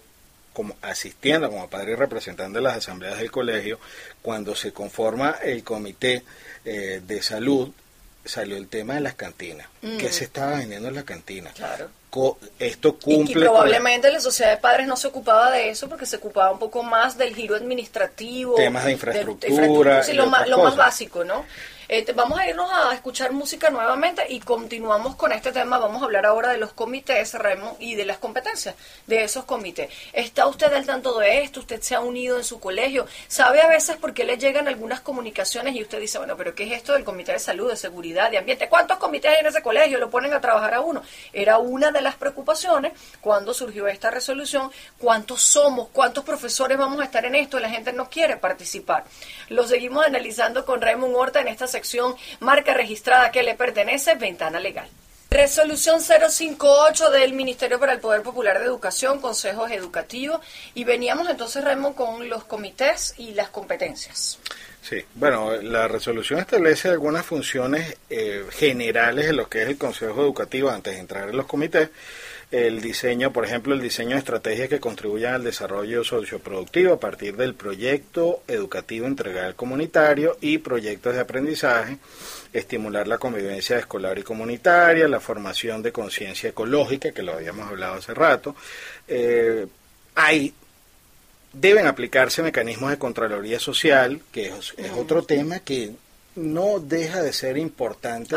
como 0.54 0.76
asistiendo 0.84 1.50
como 1.50 1.68
padre 1.68 1.94
y 1.94 1.96
representante 1.96 2.60
de 2.60 2.64
las 2.64 2.78
asambleas 2.78 3.18
del 3.18 3.32
colegio, 3.32 3.80
cuando 4.22 4.56
se 4.56 4.72
conforma 4.72 5.38
el 5.42 5.64
comité 5.64 6.24
eh, 6.64 7.02
de 7.04 7.22
salud, 7.24 7.72
salió 8.24 8.56
el 8.56 8.68
tema 8.68 8.94
de 8.94 9.02
las 9.02 9.16
cantinas. 9.16 9.68
¿Qué 9.82 10.10
mm. 10.10 10.12
se 10.12 10.26
estaba 10.26 10.58
vendiendo 10.58 10.90
en 10.90 10.96
la 10.96 11.04
cantina? 11.04 11.52
Claro 11.54 11.90
esto 12.60 12.98
cumple. 12.98 13.32
Y, 13.32 13.44
probablemente 13.44 14.12
la... 14.12 14.20
sociedad 14.20 14.52
de 14.52 14.58
padres 14.58 14.88
no 14.88 14.96
se 14.96 15.08
ocupaba 15.08 15.52
de 15.52 15.70
eso 15.70 15.90
porque 15.90 16.06
se 16.06 16.18
ocupaba 16.18 16.52
un 16.52 16.60
poco 16.60 16.84
más 16.84 17.18
del 17.18 17.34
giro 17.34 17.56
administrativo. 17.56 18.56
Temas 18.56 18.86
de 18.86 18.92
infraestructura. 18.92 20.04
lo, 20.14 20.28
más, 20.28 20.48
lo 20.48 20.60
más 20.60 20.76
básico, 20.76 21.24
¿no? 21.24 21.46
Eh, 21.96 22.12
vamos 22.16 22.40
a 22.40 22.50
irnos 22.50 22.72
a 22.72 22.92
escuchar 22.96 23.34
música 23.34 23.70
nuevamente 23.70 24.26
y 24.28 24.40
continuamos 24.40 25.16
con 25.16 25.32
este 25.32 25.52
tema. 25.52 25.78
Vamos 25.78 26.02
a 26.02 26.06
hablar 26.06 26.26
ahora 26.26 26.50
de 26.50 26.58
los 26.58 26.74
comités, 26.74 27.36
Remo, 27.36 27.78
y 27.80 27.94
de 27.94 28.04
las 28.04 28.18
competencias 28.18 28.74
de 29.06 29.24
esos 29.24 29.46
comités. 29.46 29.92
¿Está 30.12 30.48
usted 30.48 30.74
al 30.74 30.88
tanto 30.88 31.20
de 31.20 31.44
esto? 31.44 31.60
¿Usted 31.60 31.84
se 31.84 31.94
ha 31.94 32.00
unido 32.00 32.40
en 32.40 32.44
su 32.44 32.60
colegio? 32.60 33.06
¿Sabe 33.28 33.62
a 33.62 33.68
veces 33.68 33.98
por 33.98 34.16
qué 34.16 34.24
le 34.24 34.40
llegan 34.40 34.68
algunas 34.68 35.02
comunicaciones 35.02 35.76
y 35.76 35.84
usted 35.84 36.00
dice, 36.00 36.18
bueno, 36.18 36.36
pero 36.36 36.56
¿qué 36.56 36.64
es 36.64 36.72
esto 36.72 36.94
del 36.94 37.04
comité 37.04 37.34
de 37.34 37.38
salud, 37.38 37.70
de 37.70 37.78
seguridad, 37.78 38.32
de 38.32 38.40
ambiente? 38.40 38.70
¿Cuántos 38.70 38.98
comités 38.98 39.32
hay 39.32 39.42
en 39.42 39.46
ese 39.46 39.62
colegio? 39.62 40.00
Lo 40.00 40.10
ponen 40.10 40.34
a 40.34 40.42
trabajar 40.42 40.74
a 40.74 40.82
uno. 40.82 41.04
Era 41.32 41.60
una 41.60 41.92
de 41.92 42.02
las 42.02 42.16
preocupaciones 42.16 42.94
cuando 43.22 43.54
surgió 43.54 43.88
esta 43.88 44.10
resolución. 44.10 44.72
¿Cuántos 44.98 45.44
somos? 45.44 45.90
¿Cuántos 45.94 46.24
profesores 46.24 46.76
vamos 46.76 47.02
a 47.02 47.04
estar 47.04 47.24
en 47.24 47.36
esto? 47.36 47.60
La 47.60 47.70
gente 47.70 47.94
no 47.94 48.10
quiere 48.10 48.38
participar. 48.38 49.04
Lo 49.50 49.68
seguimos 49.68 50.04
analizando 50.04 50.66
con 50.66 50.82
Raymond 50.82 51.16
Horta 51.16 51.42
en 51.42 51.50
esta 51.50 51.68
sección 51.68 51.83
marca 52.40 52.74
registrada 52.74 53.32
que 53.32 53.44
le 53.44 53.56
pertenece, 53.56 54.16
ventana 54.16 54.60
legal. 54.60 54.90
Resolución 55.34 56.00
058 56.00 57.10
del 57.10 57.34
Ministerio 57.34 57.80
para 57.80 57.94
el 57.94 58.00
Poder 58.00 58.22
Popular 58.22 58.60
de 58.60 58.66
Educación, 58.66 59.20
consejos 59.20 59.72
educativos, 59.72 60.40
y 60.76 60.84
veníamos 60.84 61.28
entonces, 61.28 61.64
Remo, 61.64 61.96
con 61.96 62.30
los 62.30 62.44
comités 62.44 63.16
y 63.18 63.34
las 63.34 63.50
competencias. 63.50 64.38
Sí, 64.84 64.98
bueno, 65.16 65.56
la 65.62 65.88
resolución 65.88 66.40
establece 66.40 66.90
algunas 66.90 67.26
funciones 67.26 67.98
eh, 68.12 68.46
generales 68.52 69.28
en 69.28 69.38
lo 69.38 69.50
que 69.50 69.64
es 69.64 69.70
el 69.70 69.78
Consejo 69.78 70.22
Educativo 70.22 70.70
antes 70.70 70.94
de 70.94 71.00
entrar 71.00 71.28
en 71.30 71.38
los 71.38 71.48
comités. 71.48 71.90
El 72.54 72.82
diseño, 72.82 73.34
por 73.34 73.46
ejemplo, 73.46 73.74
el 73.74 73.82
diseño 73.82 74.12
de 74.12 74.20
estrategias 74.20 74.70
que 74.70 74.80
contribuyan 74.80 75.34
al 75.34 75.44
desarrollo 75.44 76.04
socioproductivo 76.04 76.94
a 76.94 77.00
partir 77.00 77.36
del 77.36 77.56
proyecto 77.56 78.44
educativo 78.48 79.08
integral 79.08 79.56
comunitario 79.56 80.38
y 80.40 80.60
proyectos 80.60 81.16
de 81.16 81.22
aprendizaje, 81.22 81.98
estimular 82.54 83.08
la 83.08 83.18
convivencia 83.18 83.80
escolar 83.80 84.20
y 84.20 84.24
comunitaria, 84.24 85.08
la 85.08 85.20
formación 85.20 85.82
de 85.82 85.92
conciencia 85.92 86.52
ecológica, 86.52 87.12
que 87.12 87.24
lo 87.24 87.34
habíamos 87.34 87.68
hablado 87.70 87.96
hace 87.96 88.14
rato. 88.14 88.56
Eh, 89.08 89.66
hay 90.14 90.54
Deben 91.54 91.86
aplicarse 91.86 92.42
mecanismos 92.42 92.90
de 92.90 92.98
Contraloría 92.98 93.60
Social, 93.60 94.20
que 94.32 94.48
es, 94.48 94.74
otro 94.98 95.24
tema 95.24 95.60
que 95.60 95.92
no 96.36 96.80
deja 96.80 97.22
de 97.22 97.32
ser 97.32 97.60
importante 97.60 98.36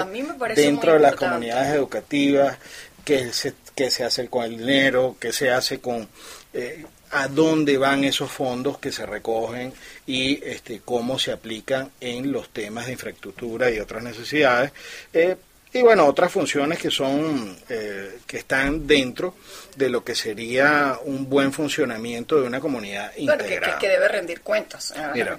dentro 0.54 0.92
de 0.92 0.98
las 0.98 1.16
comunidades 1.16 1.74
educativas, 1.74 2.58
que 3.06 3.32
se, 3.32 3.54
que 3.76 3.90
se 3.90 4.04
hace 4.04 4.26
con 4.28 4.42
el 4.42 4.56
dinero, 4.56 5.16
que 5.20 5.32
se 5.32 5.50
hace 5.50 5.80
con 5.80 6.08
eh, 6.54 6.84
a 7.10 7.28
dónde 7.28 7.76
van 7.76 8.04
esos 8.04 8.32
fondos 8.32 8.78
que 8.78 8.90
se 8.90 9.04
recogen 9.04 9.72
y 10.06 10.42
este, 10.42 10.80
cómo 10.84 11.18
se 11.18 11.30
aplican 11.30 11.92
en 12.00 12.32
los 12.32 12.48
temas 12.48 12.86
de 12.86 12.92
infraestructura 12.92 13.70
y 13.70 13.78
otras 13.78 14.02
necesidades. 14.02 14.72
Eh, 15.12 15.36
y 15.74 15.82
bueno, 15.82 16.06
otras 16.06 16.32
funciones 16.32 16.78
que 16.78 16.90
son, 16.90 17.54
eh, 17.68 18.18
que 18.26 18.38
están 18.38 18.86
dentro 18.86 19.34
de 19.76 19.90
lo 19.90 20.02
que 20.02 20.14
sería 20.14 20.98
un 21.04 21.28
buen 21.28 21.52
funcionamiento 21.52 22.40
de 22.40 22.46
una 22.46 22.60
comunidad 22.60 23.14
integrada. 23.16 23.78
Que, 23.78 23.88
debe 23.88 24.08
rendir 24.08 24.40
cuentas, 24.40 24.94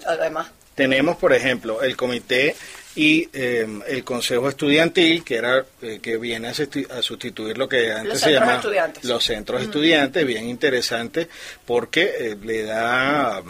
además. 0.05 0.51
Tenemos, 0.75 1.17
por 1.17 1.33
ejemplo, 1.33 1.81
el 1.81 1.97
comité 1.97 2.55
y 2.97 3.29
em, 3.31 3.79
el 3.87 4.03
consejo 4.03 4.49
estudiantil, 4.49 5.23
que 5.23 5.35
era 5.35 5.63
eh, 5.83 5.99
que 6.01 6.17
viene 6.17 6.47
a, 6.47 7.01
sustituir 7.03 7.55
lo 7.55 7.69
que 7.69 7.91
antes 7.91 8.19
se 8.19 8.31
llamaba 8.31 8.59
los 9.03 9.23
centros 9.23 9.61
estudiantes, 9.61 10.25
bien 10.25 10.49
interesante, 10.49 11.27
porque 11.63 12.35
le 12.43 12.63
da... 12.63 13.43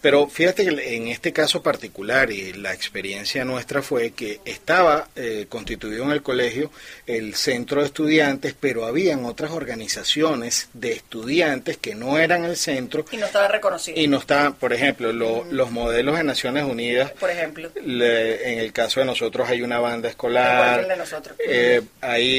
Pero 0.00 0.28
fíjate 0.28 0.64
que 0.64 0.96
en 0.96 1.08
este 1.08 1.32
caso 1.32 1.62
particular 1.62 2.30
y 2.30 2.52
la 2.52 2.72
experiencia 2.72 3.44
nuestra 3.44 3.82
fue 3.82 4.12
que 4.12 4.40
estaba 4.44 5.08
eh, 5.16 5.46
constituido 5.48 6.04
en 6.04 6.12
el 6.12 6.22
colegio 6.22 6.70
el 7.06 7.34
centro 7.34 7.80
de 7.80 7.86
estudiantes, 7.86 8.54
pero 8.58 8.86
habían 8.86 9.24
otras 9.24 9.50
organizaciones 9.50 10.68
de 10.72 10.92
estudiantes 10.92 11.78
que 11.78 11.94
no 11.94 12.18
eran 12.18 12.44
el 12.44 12.56
centro. 12.56 13.04
Y 13.10 13.16
no 13.16 13.26
estaban 13.26 13.50
reconocidos. 13.50 14.00
Y 14.00 14.06
no 14.06 14.18
estaban, 14.18 14.54
por 14.54 14.72
ejemplo, 14.72 15.12
los 15.12 15.70
modelos 15.70 16.16
de 16.16 16.24
Naciones 16.24 16.64
Unidas. 16.64 17.10
Por 17.12 17.30
ejemplo. 17.30 17.70
en 17.76 18.58
el 18.58 18.72
caso 18.72 19.00
de 19.00 19.06
nosotros 19.06 19.48
hay 19.48 19.62
una 19.62 19.80
banda 19.80 20.08
escolar. 20.08 20.86
de 20.86 20.96
nosotros. 20.96 21.36
Eh, 21.44 21.82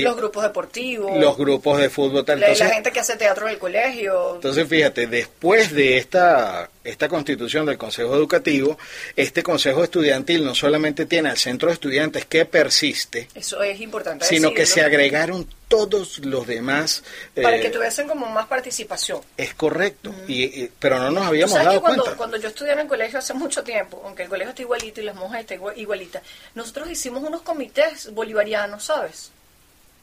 los 0.04 0.16
grupos 0.16 0.44
deportivos. 0.44 1.18
Los 1.18 1.38
grupos 1.38 1.80
de 1.80 1.90
fútbol. 1.90 2.24
Tal. 2.24 2.40
la 2.40 2.56
gente 2.56 2.92
que 2.92 3.00
hace 3.00 3.18
teatro 3.18 3.48
en 3.48 3.54
el 3.54 3.60
colegio. 3.60 4.36
Entonces, 4.36 4.68
fíjate, 4.68 5.08
después 5.08 5.74
de 5.74 5.98
esta 5.98 6.70
esta 6.84 7.10
constitución 7.10 7.66
del 7.66 7.78
Consejo 7.78 8.16
Educativo, 8.16 8.78
este 9.16 9.44
Consejo 9.44 9.84
Estudiantil 9.84 10.46
no 10.46 10.56
solamente 10.56 11.06
tiene 11.06 11.30
al 11.30 11.38
centro 11.38 11.68
de 11.68 11.74
estudiantes 11.74 12.26
que 12.26 12.46
persiste, 12.46 13.28
eso 13.36 13.62
es 13.62 13.80
importante, 13.82 14.26
sino 14.26 14.54
que 14.54 14.66
se 14.66 14.82
agregaron 14.82 15.48
todos 15.68 16.20
los 16.20 16.48
demás 16.48 17.04
para 17.36 17.60
que 17.60 17.68
eh, 17.68 17.70
tuviesen 17.70 18.08
como 18.08 18.26
más 18.28 18.48
participación. 18.48 19.22
Es 19.38 19.54
correcto, 19.54 20.14
y, 20.28 20.68
pero 20.80 21.00
no 21.00 21.12
nos 21.12 21.28
habíamos 21.28 21.56
dado 21.56 21.82
cuando, 21.82 22.04
cuenta. 22.04 22.18
Cuando 22.18 22.38
yo 22.38 22.48
estudié 22.48 22.74
en 22.74 22.80
el 22.80 22.88
colegio 22.88 23.20
hace 23.20 23.34
mucho 23.34 23.64
tiempo, 23.64 24.02
aunque 24.06 24.24
el 24.24 24.30
colegio 24.30 24.50
está 24.50 24.62
igualito 24.62 25.02
y 25.02 25.04
las 25.04 25.16
monjas 25.16 25.42
están 25.42 25.60
igualitas, 25.76 26.24
nosotros 26.56 26.90
hicimos 26.90 27.24
unos 27.24 27.42
comités 27.42 28.12
bolivarianos, 28.14 28.86
¿sabes? 28.86 29.32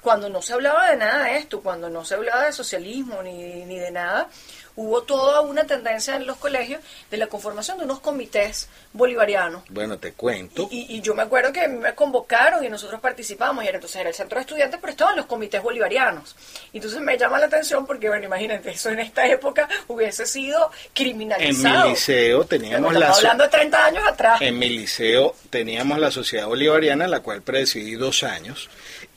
Cuando 0.07 0.29
no 0.29 0.41
se 0.41 0.53
hablaba 0.53 0.89
de 0.89 0.97
nada 0.99 1.25
de 1.25 1.39
esto, 1.39 1.61
cuando 1.63 1.91
no 1.91 2.05
se 2.05 2.15
hablaba 2.15 2.47
de 2.47 2.53
socialismo 2.53 3.25
ni, 3.25 3.65
ni 3.65 3.77
de 3.77 3.91
nada, 3.91 4.29
hubo 4.77 5.03
toda 5.03 5.41
una 5.41 5.65
tendencia 5.65 6.15
en 6.15 6.27
los 6.27 6.37
colegios 6.37 6.81
de 7.11 7.17
la 7.17 7.27
conformación 7.27 7.79
de 7.79 7.85
unos 7.85 8.01
comités 8.01 8.69
bolivarianos. 8.93 9.65
Bueno, 9.69 9.99
te 9.99 10.13
cuento. 10.13 10.69
Y, 10.71 11.01
yo 11.01 11.15
me 11.15 11.23
acuerdo 11.23 11.53
que 11.53 11.67
me 11.67 11.95
convocaron 11.95 12.63
y 12.65 12.69
nosotros 12.69 13.01
participamos, 13.01 13.65
y 13.65 13.69
era, 13.69 13.79
entonces 13.79 14.01
era 14.01 14.11
el 14.11 14.15
centro 14.15 14.37
de 14.37 14.43
estudiantes, 14.43 14.79
pero 14.81 14.91
estaban 14.91 15.17
los 15.17 15.27
comités 15.27 15.63
bolivarianos. 15.63 16.37
Entonces 16.73 17.01
me 17.01 17.17
llama 17.17 17.39
la 17.39 17.47
atención 17.47 17.87
porque, 17.87 18.09
bueno, 18.09 18.27
imagínate, 18.27 18.71
eso 18.71 18.91
en 18.91 19.01
esta 19.01 19.27
época 19.27 19.69
hubiese 19.89 20.27
sido 20.27 20.71
criminalizado. 20.95 21.75
En 21.75 21.83
mi 21.85 21.91
liceo 21.91 22.45
teníamos 22.45 22.95
la... 22.95 23.11
hablando 23.11 23.45
de 23.45 23.51
30 23.51 23.85
años 23.85 24.05
atrás. 24.07 24.43
En 24.43 24.59
mi 24.59 24.69
liceo 24.69 25.35
teníamos 25.51 25.99
la 25.99 26.11
Sociedad 26.11 26.47
Bolivariana, 26.47 27.07
la 27.07 27.21
cual 27.21 27.43
presidí 27.43 27.95
dos 27.95 28.23
años, 28.23 28.69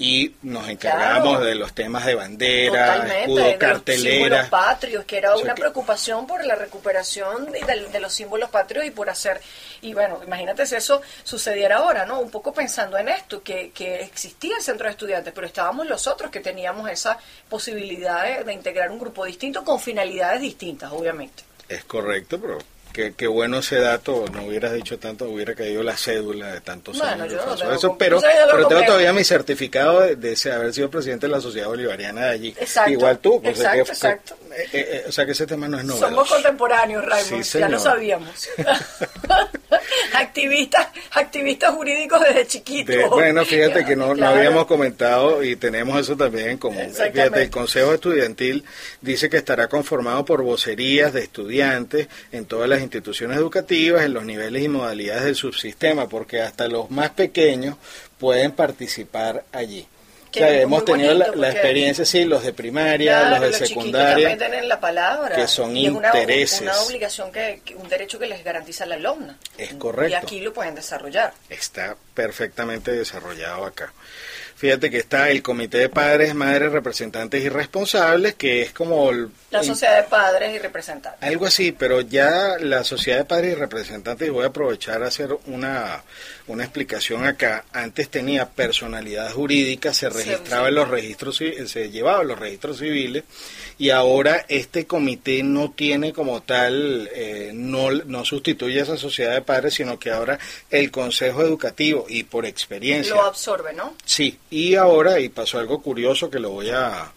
y 0.01 0.33
nos 0.43 0.69
encargábamos 0.69 1.41
de 1.41 1.55
los 1.55 1.73
temas 1.73 2.05
de 2.05 2.15
bandera, 2.15 3.05
escudo, 3.19 3.57
cartelera. 3.59 4.39
Los 4.43 4.49
patrios, 4.49 5.03
que 5.03 5.17
era 5.17 5.35
una 5.35 5.53
preocupación 5.53 6.25
por 6.25 6.45
la 6.45 6.55
recuperación 6.55 7.51
de, 7.51 7.99
los 7.99 8.13
símbolos 8.13 8.49
patrios 8.49 8.85
y 8.85 8.91
por 8.91 9.09
hacer. 9.09 9.41
Y 9.81 9.93
bueno, 9.93 10.21
imagínate 10.25 10.65
si 10.65 10.75
eso 10.75 11.01
sucediera 11.25 11.79
ahora, 11.79 12.05
¿no? 12.05 12.21
Un 12.21 12.31
poco 12.31 12.53
pensando 12.53 12.97
en 12.97 13.09
esto, 13.09 13.43
que, 13.43 13.71
que 13.71 13.95
existía 13.95 14.55
el 14.55 14.63
centro 14.63 14.85
de 14.85 14.91
estudiantes, 14.91 15.33
pero 15.33 15.45
estábamos 15.45 15.85
los 15.85 16.07
otros 16.07 16.31
que 16.31 16.39
teníamos 16.39 16.89
esa 16.89 17.17
posibilidad 17.49 18.45
de, 18.45 18.53
integrar 18.53 18.91
un 18.91 18.99
grupo 18.99 19.25
distinto 19.25 19.65
con 19.65 19.81
finalidades 19.81 20.39
distintas, 20.39 20.93
obviamente. 20.93 21.43
Es 21.67 21.83
correcto, 21.83 22.39
pero 22.39 22.57
Qué, 22.93 23.13
qué 23.15 23.27
bueno 23.27 23.59
ese 23.59 23.79
dato, 23.79 24.25
no 24.33 24.45
hubieras 24.45 24.73
dicho 24.73 24.97
tanto, 24.97 25.25
hubiera 25.29 25.53
caído 25.53 25.83
la 25.83 25.95
cédula 25.95 26.53
de 26.53 26.61
tantos 26.61 26.97
Bueno, 26.97 27.23
años. 27.23 27.45
no 27.45 27.55
tengo 27.55 27.71
eso, 27.73 27.95
pero 27.99 28.19
pero 28.19 28.67
tengo 28.67 28.83
todavía 28.83 29.13
mi 29.13 29.23
certificado 29.23 30.01
de, 30.01 30.15
de 30.15 30.51
haber 30.51 30.73
sido 30.73 30.89
presidente 30.89 31.27
de 31.27 31.31
la 31.31 31.39
Sociedad 31.39 31.67
Bolivariana 31.67 32.25
de 32.25 32.29
allí. 32.31 32.55
Exacto, 32.59 32.89
Igual 32.91 33.19
tú. 33.19 33.39
sea 33.43 33.51
exacto, 33.51 33.83
que- 33.85 33.91
exacto. 33.91 34.35
eh, 34.55 34.69
eh, 34.73 34.89
eh, 34.91 35.05
o 35.07 35.11
sea 35.11 35.25
que 35.25 35.31
ese 35.33 35.45
tema 35.45 35.67
no 35.67 35.77
es 35.77 35.85
novedoso. 35.85 36.09
Somos 36.09 36.29
contemporáneos, 36.29 37.05
Raymond, 37.05 37.43
Sí, 37.43 37.59
ya 37.59 37.69
lo 37.69 37.79
sabíamos. 37.79 38.49
activistas, 40.13 40.87
activistas 41.11 41.73
jurídicos 41.75 42.21
desde 42.21 42.47
chiquitos. 42.47 42.95
De- 42.95 43.07
bueno, 43.07 43.45
fíjate 43.45 43.85
que 43.85 43.95
no, 43.95 44.13
no 44.15 44.27
habíamos 44.27 44.65
comentado 44.65 45.43
y 45.43 45.55
tenemos 45.55 45.99
eso 45.99 46.15
también 46.15 46.49
en 46.51 46.57
común. 46.57 46.89
Fíjate, 46.93 47.41
el 47.43 47.49
Consejo 47.49 47.93
Estudiantil 47.93 48.63
dice 49.01 49.29
que 49.29 49.37
estará 49.37 49.67
conformado 49.67 50.25
por 50.25 50.41
vocerías 50.43 51.13
de 51.13 51.21
estudiantes 51.23 52.07
en 52.31 52.45
todas 52.45 52.69
las 52.69 52.81
instituciones 52.81 53.37
educativas, 53.37 54.03
en 54.03 54.13
los 54.13 54.23
niveles 54.25 54.63
y 54.63 54.67
modalidades 54.69 55.23
del 55.25 55.35
subsistema, 55.35 56.07
porque 56.07 56.41
hasta 56.41 56.67
los 56.67 56.89
más 56.91 57.11
pequeños 57.11 57.75
pueden 58.17 58.51
participar 58.51 59.43
allí. 59.51 59.87
Que 60.31 60.61
hemos 60.61 60.85
tenido 60.85 61.13
la, 61.13 61.25
bonito, 61.25 61.41
la 61.41 61.47
porque- 61.47 61.59
experiencia, 61.59 62.05
sí, 62.05 62.23
los 62.25 62.43
de 62.43 62.53
primaria, 62.53 63.19
Claro, 63.21 63.45
los 63.47 63.59
de 63.59 63.67
secundaria. 63.67 64.37
tienen 64.37 64.67
la 64.69 64.79
palabra. 64.79 65.35
que 65.35 65.47
son 65.47 65.75
y 65.75 65.87
es 65.87 65.91
una- 65.93 66.07
intereses. 66.09 66.61
Una, 66.61 66.79
obligación, 66.81 67.31
que, 67.31 67.61
que- 67.65 67.75
un 67.75 67.89
derecho 67.89 68.19
que 68.19 68.27
les 68.27 68.43
garantiza 68.43 68.85
la 68.85 68.95
alumna. 68.95 69.37
Es 69.57 69.73
correcto. 69.73 70.11
Y 70.11 70.13
aquí 70.13 70.39
lo 70.41 70.53
pueden 70.53 70.75
desarrollar. 70.75 71.33
está 71.49 71.95
perfectamente 72.13 72.91
desarrollado 72.91 73.65
acá. 73.65 73.91
Fíjate 74.55 74.89
que 74.89 74.97
está 74.97 75.29
el 75.29 75.41
Comité 75.41 75.77
de 75.77 75.87
Padres, 75.89 76.35
Madres, 76.35 76.71
Representantes 76.73 77.41
y 77.41 77.47
Responsables, 77.47 78.35
que 78.35 78.61
es 78.61 78.73
como 78.73 79.09
el- 79.09 79.29
La 79.51 79.63
sociedad 79.63 79.95
de 79.95 80.03
padres 80.03 80.53
y 80.53 80.59
representantes. 80.59 81.23
algo 81.23 81.45
así, 81.45 81.71
pero 81.71 82.01
ya 82.01 82.57
la 82.59 82.83
Sociedad 82.83 83.19
de 83.19 83.25
Padres 83.25 83.53
y 83.53 83.55
Representantes, 83.55 84.27
y 84.27 84.31
voy 84.31 84.43
a 84.43 84.47
aprovechar 84.47 85.01
a 85.01 85.07
hacer 85.07 85.29
una, 85.45 86.03
una 86.53 86.63
explicación 86.63 87.25
acá, 87.25 87.65
antes 87.71 88.09
tenía 88.09 88.49
personalidad 88.49 89.31
jurídica, 89.31 89.93
se 89.93 90.09
registraba 90.09 90.67
en 90.69 90.75
los 90.75 90.87
registros, 90.87 91.39
ci- 91.41 91.65
se 91.67 91.89
llevaba 91.91 92.21
en 92.23 92.27
los 92.29 92.39
registros 92.39 92.79
civiles, 92.79 93.23
y 93.77 93.91
ahora 93.91 94.45
este 94.49 94.85
comité 94.85 95.43
no 95.43 95.71
tiene 95.71 96.11
como 96.11 96.41
tal, 96.41 97.09
eh, 97.13 97.51
no, 97.53 97.91
no 97.91 98.25
sustituye 98.25 98.79
a 98.79 98.83
esa 98.83 98.97
Sociedad 98.97 99.33
de 99.33 99.41
Padres, 99.41 99.75
sino 99.75 99.97
que 99.99 100.11
ahora 100.11 100.37
el 100.69 100.91
Consejo 100.91 101.41
Educativo, 101.41 102.05
y 102.09 102.23
por 102.23 102.45
experiencia, 102.45 103.13
Lo 103.15 103.21
absorbe, 103.23 103.73
¿no? 103.73 103.93
Sí, 104.05 104.37
y 104.49 104.75
ahora, 104.75 105.19
y 105.19 105.29
pasó 105.29 105.59
algo 105.59 105.81
curioso 105.81 106.29
que 106.29 106.39
lo 106.39 106.49
voy 106.49 106.69
a... 106.71 107.11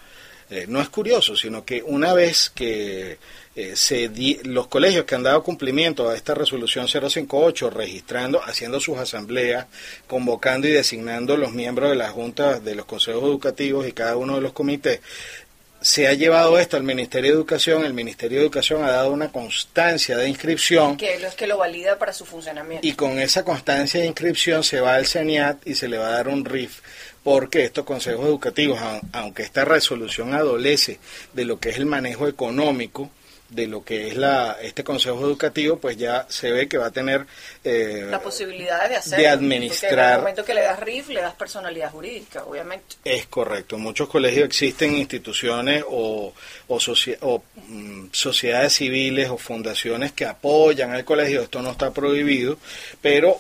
eh, 0.53 0.67
no 0.69 0.81
es 0.81 0.89
curioso, 0.91 1.35
sino 1.37 1.65
que 1.65 1.83
una 1.83 2.13
vez 2.13 2.51
que 2.55 3.19
eh, 3.57 3.73
se 3.75 4.09
di- 4.09 4.39
los 4.45 4.67
colegios 4.67 5.05
que 5.07 5.15
han 5.15 5.23
dado 5.23 5.43
cumplimiento 5.43 6.09
a 6.09 6.15
esta 6.17 6.35
resolución 6.35 6.87
058, 6.89 7.71
registrando, 7.71 8.43
haciendo 8.45 8.79
sus 8.81 8.99
asambleas, 8.99 9.67
convocando 10.07 10.69
y 10.69 10.73
designando 10.73 11.37
los 11.37 11.53
miembros 11.53 11.91
de 11.91 11.97
las 11.97 12.11
juntas 12.11 12.63
de 12.65 12.75
los 12.75 12.85
consejos 12.87 13.23
educativos 13.25 13.87
y 13.89 13.93
cada 13.93 14.17
uno 14.17 14.35
de 14.37 14.41
los 14.43 14.53
comités, 14.53 15.01
se 15.81 16.07
ha 16.07 16.13
llevado 16.15 16.61
esto 16.61 16.77
al 16.77 16.85
Ministerio 16.85 17.33
de 17.33 17.37
Educación, 17.37 17.85
el 17.85 17.93
Ministerio 17.93 18.39
de 18.39 18.45
Educación 18.45 18.85
ha 18.85 18.93
dado 18.93 19.11
una 19.11 19.33
constancia 19.33 20.17
de 20.17 20.29
inscripción. 20.29 20.97
Que 20.97 21.15
es 21.15 21.23
lo 21.23 21.29
que 21.35 21.49
lo 21.49 21.59
valida 21.59 21.99
para 21.99 22.13
su 22.13 22.25
funcionamiento. 22.25 22.87
y 22.87 22.93
con 22.93 23.19
esa 23.19 23.45
constancia 23.45 23.99
de 24.01 24.07
inscripción 24.07 24.63
se 24.63 24.81
va 24.81 24.95
al 24.95 25.07
CENIAT 25.07 25.67
y 25.67 25.75
se 25.75 25.89
le 25.89 25.99
va 25.99 26.07
a 26.07 26.11
dar 26.13 26.29
un 26.29 26.45
RIF 26.45 26.79
porque 27.23 27.65
estos 27.65 27.85
consejos 27.85 28.27
educativos, 28.27 28.81
aun- 28.81 29.01
aunque 29.13 29.43
esta 29.43 29.65
resolución 29.65 30.35
adolece 30.35 30.99
de 31.33 31.45
lo 31.45 31.59
que 31.61 31.71
es 31.71 31.77
el 31.77 31.87
manejo 31.87 32.27
económico, 32.29 33.11
de 33.49 33.67
lo 33.67 33.85
que 33.85 34.09
es 34.09 34.17
la 34.17 34.57
este 34.63 34.83
consejo 34.83 35.21
educativo, 35.27 35.77
pues 35.79 35.99
ya 35.99 36.25
se 36.31 36.51
ve 36.51 36.69
que 36.69 36.79
va 36.79 36.87
a 36.87 36.91
tener 36.91 37.27
eh, 37.63 38.07
la 38.11 38.19
posibilidad 38.19 38.89
de 38.89 38.97
hacer. 38.97 39.19
de 39.19 39.29
administrar. 39.29 39.93
En 39.93 40.11
el 40.15 40.19
momento 40.21 40.43
que 40.45 40.55
le 40.55 40.63
das 40.63 40.81
RIF, 40.81 41.11
le 41.11 41.21
das 41.21 41.35
personalidad 41.35 41.91
jurídica, 41.91 42.45
obviamente. 42.45 42.97
Es 43.05 43.27
correcto. 43.27 43.77
En 43.77 43.83
muchos 43.83 44.09
colegios 44.09 44.47
existen 44.47 44.97
instituciones 44.97 45.85
o, 45.87 46.33
o, 46.69 46.77
socie- 46.81 47.19
o, 47.21 47.43
mm, 47.69 48.07
sociedades 48.11 48.73
civiles 48.73 49.29
o 49.29 49.37
fundaciones 49.37 50.13
que 50.13 50.25
apoyan 50.25 50.93
al 50.93 51.05
colegio. 51.05 51.43
Esto 51.43 51.61
no 51.61 51.73
está 51.73 51.91
prohibido, 51.91 52.57
pero 53.03 53.39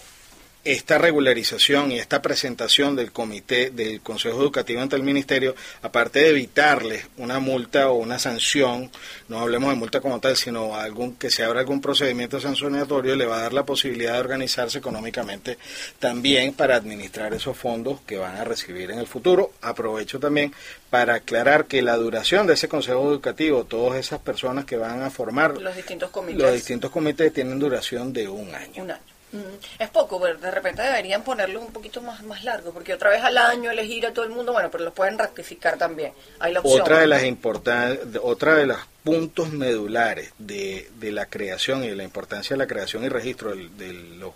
esta 0.64 0.96
regularización 0.98 1.90
y 1.90 1.98
esta 1.98 2.22
presentación 2.22 2.94
del 2.94 3.11
comité 3.11 3.70
del 3.70 4.01
Consejo 4.01 4.40
Educativo 4.40 4.81
ante 4.81 4.94
el 4.94 5.03
Ministerio, 5.03 5.57
aparte 5.83 6.20
de 6.20 6.29
evitarles 6.29 7.07
una 7.16 7.40
multa 7.40 7.90
o 7.90 7.94
una 7.94 8.18
sanción, 8.20 8.90
no 9.29 9.40
hablemos 9.40 9.70
de 9.70 9.77
multa 9.77 10.01
como 10.01 10.20
tal, 10.20 10.37
sino 10.37 10.77
algún 10.77 11.16
que 11.16 11.31
se 11.31 11.42
abra 11.42 11.61
algún 11.61 11.81
procedimiento 11.81 12.40
sancionatorio, 12.40 13.16
le 13.16 13.27
va 13.27 13.38
a 13.38 13.42
dar 13.42 13.53
la 13.53 13.64
posibilidad 13.64 14.14
de 14.14 14.20
organizarse 14.20 14.79
económicamente 14.79 15.59
también 15.98 16.55
para 16.55 16.77
administrar 16.77 17.35
esos 17.35 17.57
fondos 17.57 18.01
que 18.07 18.18
van 18.18 18.37
a 18.37 18.44
recibir 18.44 18.92
en 18.92 19.01
el 19.01 19.07
futuro. 19.09 19.53
Aprovecho 19.62 20.20
también 20.20 20.55
para 20.90 21.14
aclarar 21.14 21.66
que 21.66 21.83
la 21.83 21.96
duración 21.96 22.46
de 22.46 22.55
ese 22.55 22.68
Consejo 22.68 23.11
Educativo, 23.11 23.64
todas 23.64 23.98
esas 23.98 24.20
personas 24.20 24.64
que 24.64 24.77
van 24.77 25.03
a 25.03 25.11
formar 25.11 25.61
Los 25.61 25.75
distintos 25.75 26.11
comités. 26.11 26.40
los 26.40 26.53
distintos 26.53 26.90
comités 26.90 27.33
tienen 27.33 27.59
duración 27.59 28.12
de 28.12 28.29
un 28.29 28.55
año. 28.55 28.85
Un 28.85 28.90
año. 28.92 29.12
Mm, 29.33 29.38
Es 29.79 29.88
poco, 29.88 30.21
pero 30.21 30.37
de 30.38 30.51
repente 30.51 30.83
deberían 30.83 31.23
ponerlo 31.25 31.61
un 31.61 31.73
poquito 31.73 32.03
más, 32.03 32.23
más 32.23 32.45
largo, 32.45 32.71
porque 32.73 32.92
otra 32.92 33.11
vez 33.11 33.23
al 33.23 33.38
año 33.38 33.71
elegir 33.71 34.07
a 34.07 34.12
todo 34.12 34.25
el 34.27 34.31
mundo, 34.31 34.53
bueno, 34.53 34.71
pero 34.71 34.85
lo 34.85 34.92
pueden 34.92 35.18
rectificar 35.18 35.79
también. 35.79 36.12
Hay 36.38 36.53
la 36.53 36.61
opción. 36.61 36.81
Otra 36.83 36.99
de 37.01 37.07
las 37.07 37.23
importan- 37.25 37.99
de- 38.12 38.21
otra 38.23 38.55
de 38.57 38.66
los 38.66 38.79
puntos 39.03 39.51
medulares 39.53 40.33
de, 40.38 40.90
de 40.99 41.12
la 41.12 41.27
creación 41.27 41.83
y 41.83 41.88
de 41.88 41.97
la 41.97 42.05
importancia 42.05 42.55
de 42.55 42.59
la 42.59 42.66
creación 42.66 43.05
y 43.05 43.09
registro 43.09 43.51
del- 43.51 43.77
de 43.79 43.92
los 43.95 44.33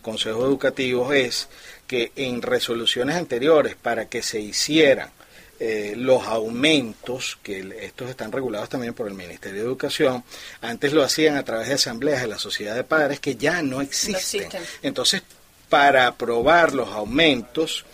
consejos 0.00 0.44
educativos 0.44 1.12
es 1.14 1.48
que 1.88 2.12
en 2.16 2.40
resoluciones 2.42 3.16
anteriores 3.16 3.74
para 3.74 4.08
que 4.08 4.22
se 4.22 4.38
hicieran 4.40 5.10
eh, 5.58 5.94
los 5.96 6.24
aumentos, 6.26 7.38
que 7.42 7.76
estos 7.80 8.10
están 8.10 8.30
regulados 8.32 8.68
también 8.68 8.94
por 8.94 9.08
el 9.08 9.14
Ministerio 9.14 9.60
de 9.60 9.66
Educación, 9.66 10.22
antes 10.60 10.92
lo 10.92 11.02
hacían 11.02 11.36
a 11.36 11.44
través 11.44 11.68
de 11.68 11.74
asambleas 11.74 12.20
de 12.20 12.26
la 12.26 12.38
sociedad 12.38 12.74
de 12.74 12.84
padres 12.84 13.20
que 13.20 13.36
ya 13.36 13.62
no 13.62 13.80
existen. 13.80 14.16
existen. 14.16 14.62
Entonces, 14.82 15.22
para 15.68 16.06
aprobar 16.06 16.74
los 16.74 16.88
aumentos 16.88 17.84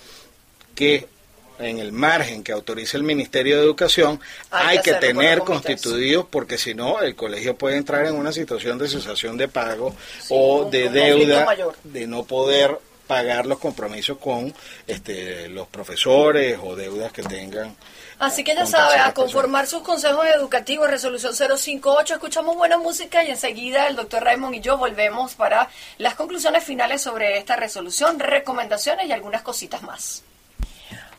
que 0.74 1.06
en 1.58 1.78
el 1.78 1.92
margen 1.92 2.42
que 2.42 2.52
autoriza 2.52 2.96
el 2.96 3.02
Ministerio 3.04 3.56
de 3.58 3.62
Educación 3.62 4.20
Hay 4.50 4.78
hay, 4.78 4.82
que 4.82 4.94
tener 4.94 5.40
constituidos 5.40 6.26
porque 6.28 6.58
si 6.58 6.74
no 6.74 7.00
el 7.00 7.14
colegio 7.14 7.56
puede 7.56 7.76
entrar 7.76 8.06
en 8.06 8.14
una 8.14 8.32
situación 8.32 8.78
de 8.78 8.88
cesación 8.88 9.36
de 9.36 9.48
pago 9.48 9.94
Sí, 10.20 10.28
o 10.30 10.68
de 10.70 10.88
deuda 10.88 11.44
mayor. 11.44 11.76
de 11.84 12.06
no 12.06 12.24
poder 12.24 12.78
pagar 13.12 13.44
los 13.44 13.58
compromisos 13.58 14.16
con 14.16 14.54
este, 14.86 15.46
los 15.50 15.68
profesores 15.68 16.58
o 16.62 16.74
deudas 16.74 17.12
que 17.12 17.22
tengan. 17.22 17.76
Así 18.18 18.42
que 18.42 18.54
ya 18.54 18.64
sabe, 18.64 18.96
a 18.96 19.12
conformar 19.12 19.66
sus 19.66 19.82
consejos 19.82 20.24
educativos, 20.34 20.88
resolución 20.88 21.34
058, 21.34 22.14
escuchamos 22.14 22.56
buena 22.56 22.78
música 22.78 23.22
y 23.22 23.30
enseguida 23.30 23.86
el 23.86 23.96
doctor 23.96 24.24
Raymond 24.24 24.54
y 24.54 24.60
yo 24.60 24.78
volvemos 24.78 25.34
para 25.34 25.68
las 25.98 26.14
conclusiones 26.14 26.64
finales 26.64 27.02
sobre 27.02 27.36
esta 27.36 27.56
resolución, 27.56 28.18
recomendaciones 28.18 29.08
y 29.08 29.12
algunas 29.12 29.42
cositas 29.42 29.82
más. 29.82 30.22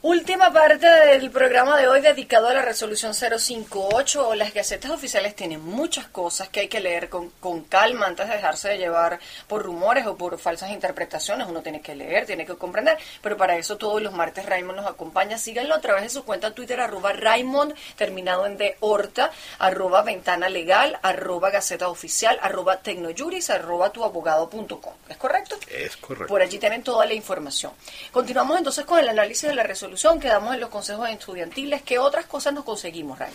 Última 0.05 0.51
parte 0.51 0.85
del 0.85 1.31
programa 1.31 1.77
de 1.77 1.87
hoy 1.87 2.01
dedicado 2.01 2.49
a 2.49 2.53
la 2.53 2.61
resolución 2.61 3.13
058. 3.13 4.35
Las 4.35 4.53
gacetas 4.53 4.91
oficiales 4.91 5.33
tienen 5.33 5.63
muchas 5.63 6.07
cosas 6.07 6.49
que 6.49 6.59
hay 6.59 6.67
que 6.67 6.81
leer 6.81 7.07
con, 7.07 7.29
con 7.39 7.61
calma 7.63 8.07
antes 8.07 8.27
de 8.27 8.35
dejarse 8.35 8.67
de 8.67 8.79
llevar 8.79 9.21
por 9.47 9.63
rumores 9.63 10.05
o 10.05 10.17
por 10.17 10.37
falsas 10.39 10.71
interpretaciones. 10.71 11.47
Uno 11.47 11.61
tiene 11.61 11.79
que 11.79 11.95
leer, 11.95 12.25
tiene 12.25 12.45
que 12.45 12.55
comprender, 12.55 12.97
pero 13.21 13.37
para 13.37 13.55
eso 13.55 13.77
todos 13.77 14.01
los 14.01 14.11
martes 14.11 14.45
Raymond 14.45 14.79
nos 14.79 14.87
acompaña. 14.87 15.37
Síganlo 15.37 15.73
a 15.73 15.79
través 15.79 16.03
de 16.03 16.09
su 16.09 16.25
cuenta 16.25 16.53
Twitter, 16.53 16.81
arroba 16.81 17.13
Raymond, 17.13 17.73
terminado 17.95 18.45
en 18.45 18.57
de 18.57 18.75
Horta, 18.81 19.31
arroba 19.57 20.01
Ventana 20.01 20.49
Legal, 20.49 20.99
arroba 21.01 21.49
Gaceta 21.49 21.87
Oficial, 21.87 22.37
arroba 22.41 22.81
Tecnojuris, 22.81 23.49
arroba 23.49 23.89
tuabogado.com. 23.91 24.93
¿Es 25.07 25.15
correcto? 25.15 25.55
Es 25.69 25.95
correcto. 25.95 26.27
Por 26.27 26.41
allí 26.41 26.59
tienen 26.59 26.83
toda 26.83 27.05
la 27.05 27.13
información. 27.13 27.71
Continuamos 28.11 28.57
entonces 28.57 28.83
con 28.83 28.99
el 28.99 29.07
análisis 29.07 29.47
de 29.47 29.55
la 29.55 29.63
resolución. 29.63 29.92
Quedamos 30.19 30.55
en 30.55 30.59
los 30.59 30.69
consejos 30.69 31.07
estudiantiles. 31.09 31.83
¿Qué 31.83 31.99
otras 31.99 32.25
cosas 32.25 32.53
nos 32.53 32.63
conseguimos, 32.63 33.19
Ray? 33.19 33.31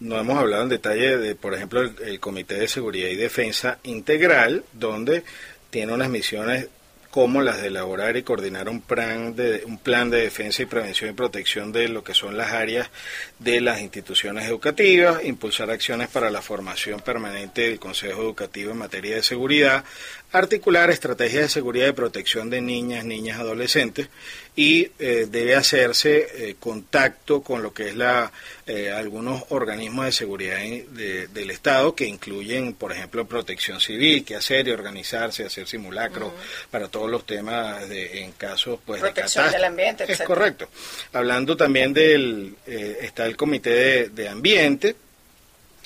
No 0.00 0.18
hemos 0.18 0.38
hablado 0.38 0.62
en 0.62 0.68
detalle 0.68 1.18
de, 1.18 1.34
por 1.34 1.54
ejemplo, 1.54 1.82
el, 1.82 1.94
el 2.04 2.20
Comité 2.20 2.54
de 2.54 2.68
Seguridad 2.68 3.08
y 3.08 3.16
Defensa 3.16 3.78
Integral, 3.82 4.64
donde 4.72 5.24
tiene 5.70 5.92
unas 5.92 6.08
misiones 6.08 6.68
como 7.16 7.40
las 7.40 7.62
de 7.62 7.68
elaborar 7.68 8.14
y 8.18 8.22
coordinar 8.22 8.68
un 8.68 8.82
plan 8.82 9.34
de 9.34 9.62
un 9.64 9.78
plan 9.78 10.10
de 10.10 10.20
defensa 10.20 10.62
y 10.62 10.66
prevención 10.66 11.08
y 11.08 11.14
protección 11.14 11.72
de 11.72 11.88
lo 11.88 12.04
que 12.04 12.12
son 12.12 12.36
las 12.36 12.52
áreas 12.52 12.90
de 13.38 13.62
las 13.62 13.80
instituciones 13.80 14.46
educativas, 14.46 15.24
impulsar 15.24 15.70
acciones 15.70 16.08
para 16.08 16.28
la 16.28 16.42
formación 16.42 17.00
permanente 17.00 17.70
del 17.70 17.78
Consejo 17.78 18.20
Educativo 18.20 18.72
en 18.72 18.76
materia 18.76 19.16
de 19.16 19.22
seguridad, 19.22 19.82
articular 20.30 20.90
estrategias 20.90 21.44
de 21.44 21.48
seguridad 21.48 21.88
y 21.88 21.92
protección 21.92 22.50
de 22.50 22.60
niñas, 22.60 23.06
niñas, 23.06 23.40
adolescentes 23.40 24.10
y 24.56 24.90
eh, 24.98 25.26
debe 25.30 25.54
hacerse 25.54 26.26
eh, 26.34 26.56
contacto 26.58 27.42
con 27.42 27.62
lo 27.62 27.74
que 27.74 27.90
es 27.90 27.94
la 27.94 28.32
eh, 28.66 28.90
algunos 28.90 29.44
organismos 29.50 30.06
de 30.06 30.12
seguridad 30.12 30.58
del 30.58 31.50
Estado 31.50 31.94
que 31.94 32.06
incluyen, 32.06 32.72
por 32.72 32.90
ejemplo, 32.90 33.26
protección 33.26 33.80
civil, 33.80 34.24
que 34.24 34.34
hacer 34.34 34.66
y 34.66 34.70
organizarse, 34.70 35.44
hacer 35.44 35.68
simulacros 35.68 36.32
para 36.70 36.88
todos 36.88 37.10
los 37.10 37.26
temas 37.26 37.86
de, 37.88 38.22
en 38.22 38.32
casos 38.32 38.80
pues 38.84 39.02
protección 39.02 39.50
del 39.52 39.64
ambiente, 39.64 40.04
Es 40.08 40.22
correcto. 40.22 40.68
Hablando 41.12 41.56
también 41.56 41.92
del 41.92 42.56
está 42.66 43.26
el 43.26 43.36
comité 43.36 44.08
de, 44.08 44.28
ambiente 44.28 44.96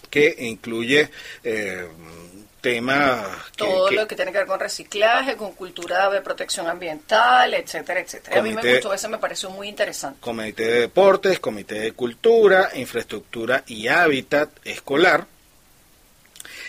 que 0.08 0.34
incluye 0.38 1.10
temas... 2.60 3.26
Todo 3.56 3.90
lo 3.90 4.06
que 4.06 4.16
tiene 4.16 4.32
que 4.32 4.38
ver 4.38 4.46
con 4.46 4.60
reciclaje, 4.60 5.36
con 5.36 5.52
cultura 5.52 6.10
de 6.10 6.20
protección 6.20 6.68
ambiental, 6.68 7.52
etcétera, 7.54 8.00
etcétera. 8.00 8.40
a 8.40 8.42
mí 8.42 8.52
me 8.54 8.74
gustó, 8.74 8.92
eso 8.94 9.08
me 9.08 9.18
pareció 9.18 9.50
muy 9.50 9.68
interesante. 9.68 10.20
Comité 10.20 10.64
de 10.64 10.80
deportes, 10.80 11.40
comité 11.40 11.80
de 11.80 11.92
cultura, 11.92 12.70
infraestructura 12.74 13.64
y 13.66 13.88
hábitat 13.88 14.50
escolar. 14.64 15.26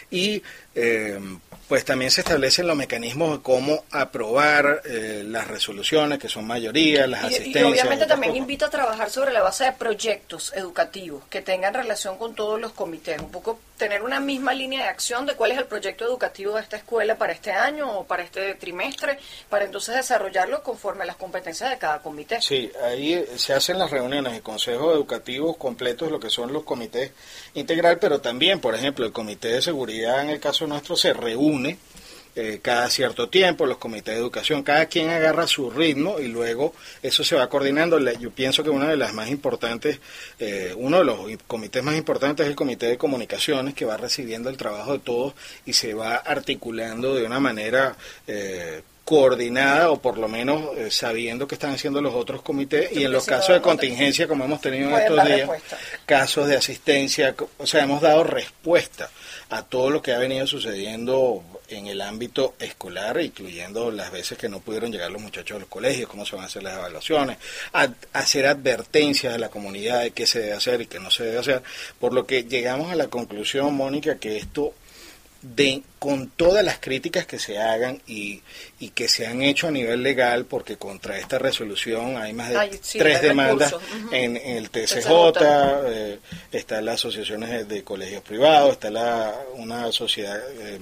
Y 0.09 0.43
eh, 0.75 1.19
pues 1.71 1.85
también 1.85 2.11
se 2.11 2.19
establecen 2.19 2.67
los 2.67 2.75
mecanismos 2.75 3.37
de 3.37 3.41
cómo 3.41 3.85
aprobar 3.91 4.81
eh, 4.83 5.23
las 5.25 5.47
resoluciones, 5.47 6.19
que 6.19 6.27
son 6.27 6.45
mayoría, 6.45 7.07
las 7.07 7.23
asistencias. 7.23 7.63
Y 7.63 7.65
obviamente 7.65 8.05
también 8.05 8.35
invito 8.35 8.65
a 8.65 8.69
trabajar 8.69 9.09
sobre 9.09 9.31
la 9.31 9.41
base 9.41 9.63
de 9.63 9.71
proyectos 9.71 10.51
educativos 10.53 11.23
que 11.29 11.39
tengan 11.39 11.73
relación 11.73 12.17
con 12.17 12.35
todos 12.35 12.59
los 12.59 12.73
comités, 12.73 13.21
un 13.21 13.31
poco 13.31 13.57
tener 13.77 14.03
una 14.03 14.19
misma 14.19 14.53
línea 14.53 14.83
de 14.83 14.89
acción 14.89 15.25
de 15.25 15.35
cuál 15.35 15.53
es 15.53 15.57
el 15.59 15.65
proyecto 15.65 16.03
educativo 16.03 16.55
de 16.55 16.61
esta 16.61 16.75
escuela 16.75 17.17
para 17.17 17.31
este 17.31 17.51
año 17.51 17.99
o 17.99 18.03
para 18.03 18.21
este 18.21 18.53
trimestre, 18.55 19.17
para 19.49 19.63
entonces 19.63 19.95
desarrollarlo 19.95 20.61
conforme 20.61 21.03
a 21.03 21.05
las 21.05 21.15
competencias 21.15 21.69
de 21.69 21.77
cada 21.77 21.99
comité. 21.99 22.41
Sí, 22.41 22.69
ahí 22.83 23.25
se 23.37 23.53
hacen 23.53 23.79
las 23.79 23.89
reuniones 23.89 24.37
y 24.37 24.41
consejos 24.41 24.93
educativos 24.93 25.55
completos, 25.55 26.11
lo 26.11 26.19
que 26.19 26.29
son 26.29 26.51
los 26.51 26.63
comités 26.63 27.11
integral, 27.53 27.97
pero 27.97 28.19
también, 28.19 28.59
por 28.59 28.75
ejemplo, 28.75 29.05
el 29.05 29.13
comité 29.13 29.47
de 29.47 29.61
seguridad 29.61 30.21
en 30.21 30.31
el 30.31 30.39
caso 30.41 30.67
nuestro 30.67 30.97
se 30.97 31.13
reúne 31.13 31.60
eh, 32.33 32.59
cada 32.61 32.89
cierto 32.89 33.27
tiempo, 33.27 33.65
los 33.65 33.77
comités 33.77 34.15
de 34.15 34.21
educación, 34.21 34.63
cada 34.63 34.85
quien 34.85 35.09
agarra 35.09 35.47
su 35.47 35.69
ritmo 35.69 36.17
y 36.19 36.29
luego 36.29 36.73
eso 37.03 37.25
se 37.25 37.35
va 37.35 37.49
coordinando. 37.49 37.99
Yo 37.99 38.31
pienso 38.31 38.63
que 38.63 38.69
una 38.69 38.87
de 38.87 38.95
las 38.95 39.13
más 39.13 39.29
importantes, 39.29 39.99
eh, 40.39 40.73
uno 40.77 40.99
de 40.99 41.03
los 41.03 41.19
comités 41.47 41.83
más 41.83 41.95
importantes 41.95 42.45
es 42.45 42.49
el 42.49 42.55
comité 42.55 42.85
de 42.85 42.97
comunicaciones 42.97 43.73
que 43.73 43.83
va 43.83 43.97
recibiendo 43.97 44.49
el 44.49 44.55
trabajo 44.55 44.93
de 44.93 44.99
todos 44.99 45.33
y 45.65 45.73
se 45.73 45.93
va 45.93 46.15
articulando 46.15 47.15
de 47.15 47.25
una 47.25 47.41
manera 47.41 47.97
eh, 48.27 48.81
coordinada 49.11 49.91
o 49.91 50.01
por 50.01 50.17
lo 50.17 50.29
menos 50.29 50.69
sabiendo 50.89 51.45
que 51.45 51.55
están 51.55 51.73
haciendo 51.73 51.99
los 51.99 52.13
otros 52.13 52.41
comités 52.41 52.93
y 52.93 53.03
en 53.03 53.11
los 53.11 53.25
casos 53.25 53.53
de 53.53 53.61
contingencia 53.61 54.25
como 54.25 54.45
hemos 54.45 54.61
tenido 54.61 54.87
en 54.87 54.95
estos 54.95 55.25
días, 55.25 55.49
casos 56.05 56.47
de 56.47 56.55
asistencia, 56.55 57.35
o 57.57 57.67
sea, 57.67 57.83
hemos 57.83 58.01
dado 58.01 58.23
respuesta 58.23 59.09
a 59.49 59.63
todo 59.63 59.89
lo 59.89 60.01
que 60.01 60.13
ha 60.13 60.17
venido 60.17 60.47
sucediendo 60.47 61.43
en 61.67 61.87
el 61.87 61.99
ámbito 61.99 62.55
escolar, 62.57 63.19
incluyendo 63.19 63.91
las 63.91 64.13
veces 64.13 64.37
que 64.37 64.47
no 64.47 64.61
pudieron 64.61 64.93
llegar 64.93 65.11
los 65.11 65.21
muchachos 65.21 65.57
a 65.57 65.59
los 65.59 65.67
colegios, 65.67 66.09
cómo 66.09 66.25
se 66.25 66.37
van 66.37 66.45
a 66.45 66.47
hacer 66.47 66.63
las 66.63 66.77
evaluaciones, 66.77 67.37
hacer 68.13 68.47
advertencias 68.47 69.33
a 69.33 69.37
la 69.37 69.49
comunidad 69.49 70.03
de 70.03 70.11
qué 70.11 70.25
se 70.25 70.39
debe 70.39 70.53
hacer 70.53 70.79
y 70.79 70.85
qué 70.85 71.01
no 71.01 71.11
se 71.11 71.25
debe 71.25 71.39
hacer, 71.39 71.63
por 71.99 72.13
lo 72.13 72.25
que 72.25 72.45
llegamos 72.45 72.93
a 72.93 72.95
la 72.95 73.09
conclusión, 73.09 73.73
Mónica, 73.75 74.19
que 74.19 74.37
esto 74.37 74.73
de, 75.41 75.81
con 75.97 76.29
todas 76.29 76.63
las 76.63 76.79
críticas 76.79 77.25
que 77.25 77.39
se 77.39 77.57
hagan 77.57 78.01
y, 78.07 78.41
y, 78.79 78.89
que 78.89 79.07
se 79.07 79.25
han 79.25 79.41
hecho 79.41 79.67
a 79.67 79.71
nivel 79.71 80.03
legal, 80.03 80.45
porque 80.45 80.77
contra 80.77 81.17
esta 81.17 81.39
resolución 81.39 82.17
hay 82.17 82.33
más 82.33 82.49
de 82.49 82.79
tres 82.97 83.21
demandas 83.21 83.75
en, 84.11 84.37
el 84.37 84.69
TCJ, 84.69 85.09
eh, 85.87 86.19
está 86.51 86.81
las 86.81 86.95
asociaciones 86.95 87.67
de, 87.67 87.83
colegios 87.83 88.21
privados, 88.21 88.73
está 88.73 88.89
la, 88.89 89.35
una 89.55 89.91
sociedad... 89.91 90.39
Eh, 90.59 90.79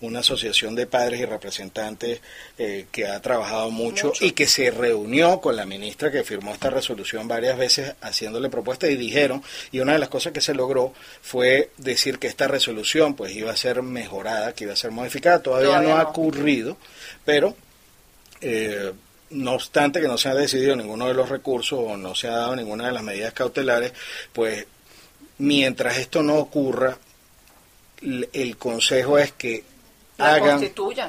una 0.00 0.20
asociación 0.20 0.74
de 0.74 0.86
padres 0.86 1.20
y 1.20 1.24
representantes 1.24 2.20
eh, 2.58 2.86
que 2.92 3.06
ha 3.06 3.20
trabajado 3.20 3.70
mucho, 3.70 4.12
y 4.20 4.32
que 4.32 4.46
se 4.46 4.70
reunió 4.70 5.40
con 5.40 5.56
la 5.56 5.66
ministra 5.66 6.10
que 6.10 6.24
firmó 6.24 6.52
esta 6.52 6.70
resolución 6.70 7.26
varias 7.26 7.58
veces 7.58 7.94
haciéndole 8.00 8.48
propuestas 8.48 8.90
y 8.90 8.96
dijeron, 8.96 9.42
y 9.72 9.80
una 9.80 9.94
de 9.94 9.98
las 9.98 10.08
cosas 10.08 10.32
que 10.32 10.40
se 10.40 10.54
logró 10.54 10.92
fue 11.22 11.70
decir 11.78 12.18
que 12.18 12.28
esta 12.28 12.46
resolución 12.46 13.14
pues 13.14 13.34
iba 13.34 13.50
a 13.50 13.56
ser 13.56 13.82
mejorada, 13.82 14.54
que 14.54 14.64
iba 14.64 14.72
a 14.72 14.76
ser 14.76 14.90
modificada, 14.90 15.42
todavía, 15.42 15.80
no, 15.80 15.96
ha 15.96 16.02
ocurrido, 16.04 16.76
pero... 17.24 17.56
Eh, 18.40 18.92
no 19.30 19.52
obstante 19.52 20.00
que 20.00 20.08
no 20.08 20.16
se 20.16 20.30
ha 20.30 20.34
decidido 20.34 20.74
ninguno 20.74 21.06
de 21.06 21.12
los 21.12 21.28
recursos 21.28 21.78
o 21.78 21.98
no 21.98 22.14
se 22.14 22.28
ha 22.28 22.32
dado 22.32 22.56
ninguna 22.56 22.86
de 22.86 22.92
las 22.92 23.02
medidas 23.02 23.34
cautelares, 23.34 23.92
pues 24.32 24.66
mientras 25.36 25.98
esto 25.98 26.22
no 26.22 26.36
ocurra, 26.36 26.96
el 28.00 28.56
consejo 28.56 29.18
es 29.18 29.32
que 29.32 29.64
hagan, 30.18 30.60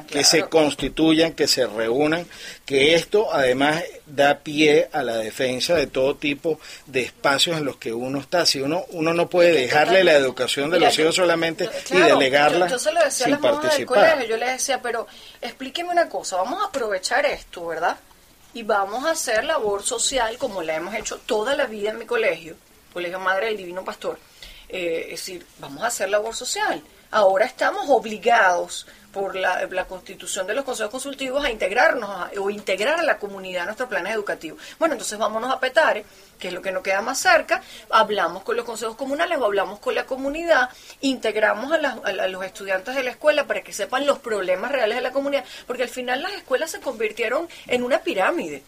que 0.07 0.23
se 0.23 0.43
constituyan, 0.43 1.33
que 1.33 1.47
se 1.47 1.65
reúnan, 1.65 2.25
que 2.65 2.93
esto 2.93 3.33
además 3.33 3.83
da 4.05 4.39
pie 4.39 4.87
a 4.93 5.01
la 5.01 5.17
defensa 5.17 5.73
de 5.73 5.87
todo 5.87 6.15
tipo 6.15 6.59
de 6.85 7.01
espacios 7.01 7.57
en 7.57 7.65
los 7.65 7.77
que 7.77 7.91
uno 7.91 8.19
está. 8.19 8.45
Si 8.45 8.61
uno 8.61 8.85
uno 8.89 9.13
no 9.13 9.29
puede 9.29 9.51
dejarle 9.51 10.03
la 10.03 10.13
educación 10.13 10.69
de 10.69 10.79
los 10.79 10.97
hijos 10.99 11.15
solamente 11.15 11.69
y 11.91 11.97
delegarla 11.97 12.67
yo, 12.67 12.77
se 12.77 12.91
lo 12.91 13.03
decía 13.03 13.25
sin 13.25 13.35
a 13.35 13.39
participar. 13.39 13.97
Colegio, 13.97 14.25
yo 14.25 14.37
le 14.37 14.51
decía, 14.51 14.81
pero 14.81 15.07
explíqueme 15.41 15.89
una 15.89 16.07
cosa, 16.07 16.37
vamos 16.37 16.61
a 16.61 16.67
aprovechar 16.67 17.25
esto, 17.25 17.65
¿verdad? 17.65 17.97
Y 18.53 18.63
vamos 18.63 19.05
a 19.05 19.11
hacer 19.11 19.43
labor 19.43 19.83
social 19.83 20.37
como 20.37 20.61
la 20.61 20.75
hemos 20.75 20.93
hecho 20.95 21.17
toda 21.25 21.55
la 21.55 21.65
vida 21.65 21.89
en 21.89 21.99
mi 21.99 22.05
colegio, 22.05 22.55
Colegio 22.93 23.19
Madre 23.19 23.47
del 23.47 23.57
Divino 23.57 23.83
Pastor. 23.83 24.19
Eh, 24.69 25.05
es 25.05 25.25
decir, 25.25 25.45
vamos 25.59 25.83
a 25.83 25.87
hacer 25.87 26.09
labor 26.09 26.35
social. 26.35 26.81
Ahora 27.11 27.45
estamos 27.45 27.89
obligados 27.89 28.85
por 29.11 29.35
la, 29.35 29.85
constitución 29.87 30.45
de 30.45 30.53
los 30.53 30.63
consejos 30.63 30.91
consultivos 30.91 31.43
a 31.43 31.49
integrarnos 31.49 32.29
o 32.37 32.49
integrar 32.51 32.99
a 32.99 33.03
la 33.03 33.17
comunidad 33.17 33.63
a 33.63 33.65
nuestros 33.65 33.89
planes 33.89 34.13
educativos. 34.13 34.61
Bueno, 34.77 34.93
entonces 34.93 35.17
vámonos 35.17 35.51
a 35.51 35.59
Petare, 35.59 36.05
que 36.37 36.49
es 36.49 36.53
lo 36.53 36.61
que 36.61 36.71
nos 36.71 36.83
queda 36.83 37.01
más 37.01 37.19
cerca, 37.19 37.63
hablamos 37.89 38.43
con 38.43 38.55
los 38.55 38.65
consejos 38.65 38.95
comunales 38.95 39.39
o 39.39 39.45
hablamos 39.45 39.79
con 39.79 39.95
la 39.95 40.05
comunidad, 40.05 40.69
integramos 41.01 41.71
a, 41.71 41.75
a, 42.03 42.27
los 42.27 42.45
estudiantes 42.45 42.95
de 42.95 43.03
la 43.03 43.11
escuela 43.11 43.47
para 43.47 43.61
que 43.61 43.73
sepan 43.73 44.05
los 44.05 44.19
problemas 44.19 44.71
reales 44.71 44.97
de 44.97 45.01
la 45.01 45.11
comunidad, 45.11 45.43
porque 45.65 45.83
al 45.83 45.89
final 45.89 46.21
las 46.21 46.33
escuelas 46.33 46.69
se 46.69 46.79
convirtieron 46.79 47.49
en 47.65 47.83
una 47.83 47.99
pirámide 47.99 48.63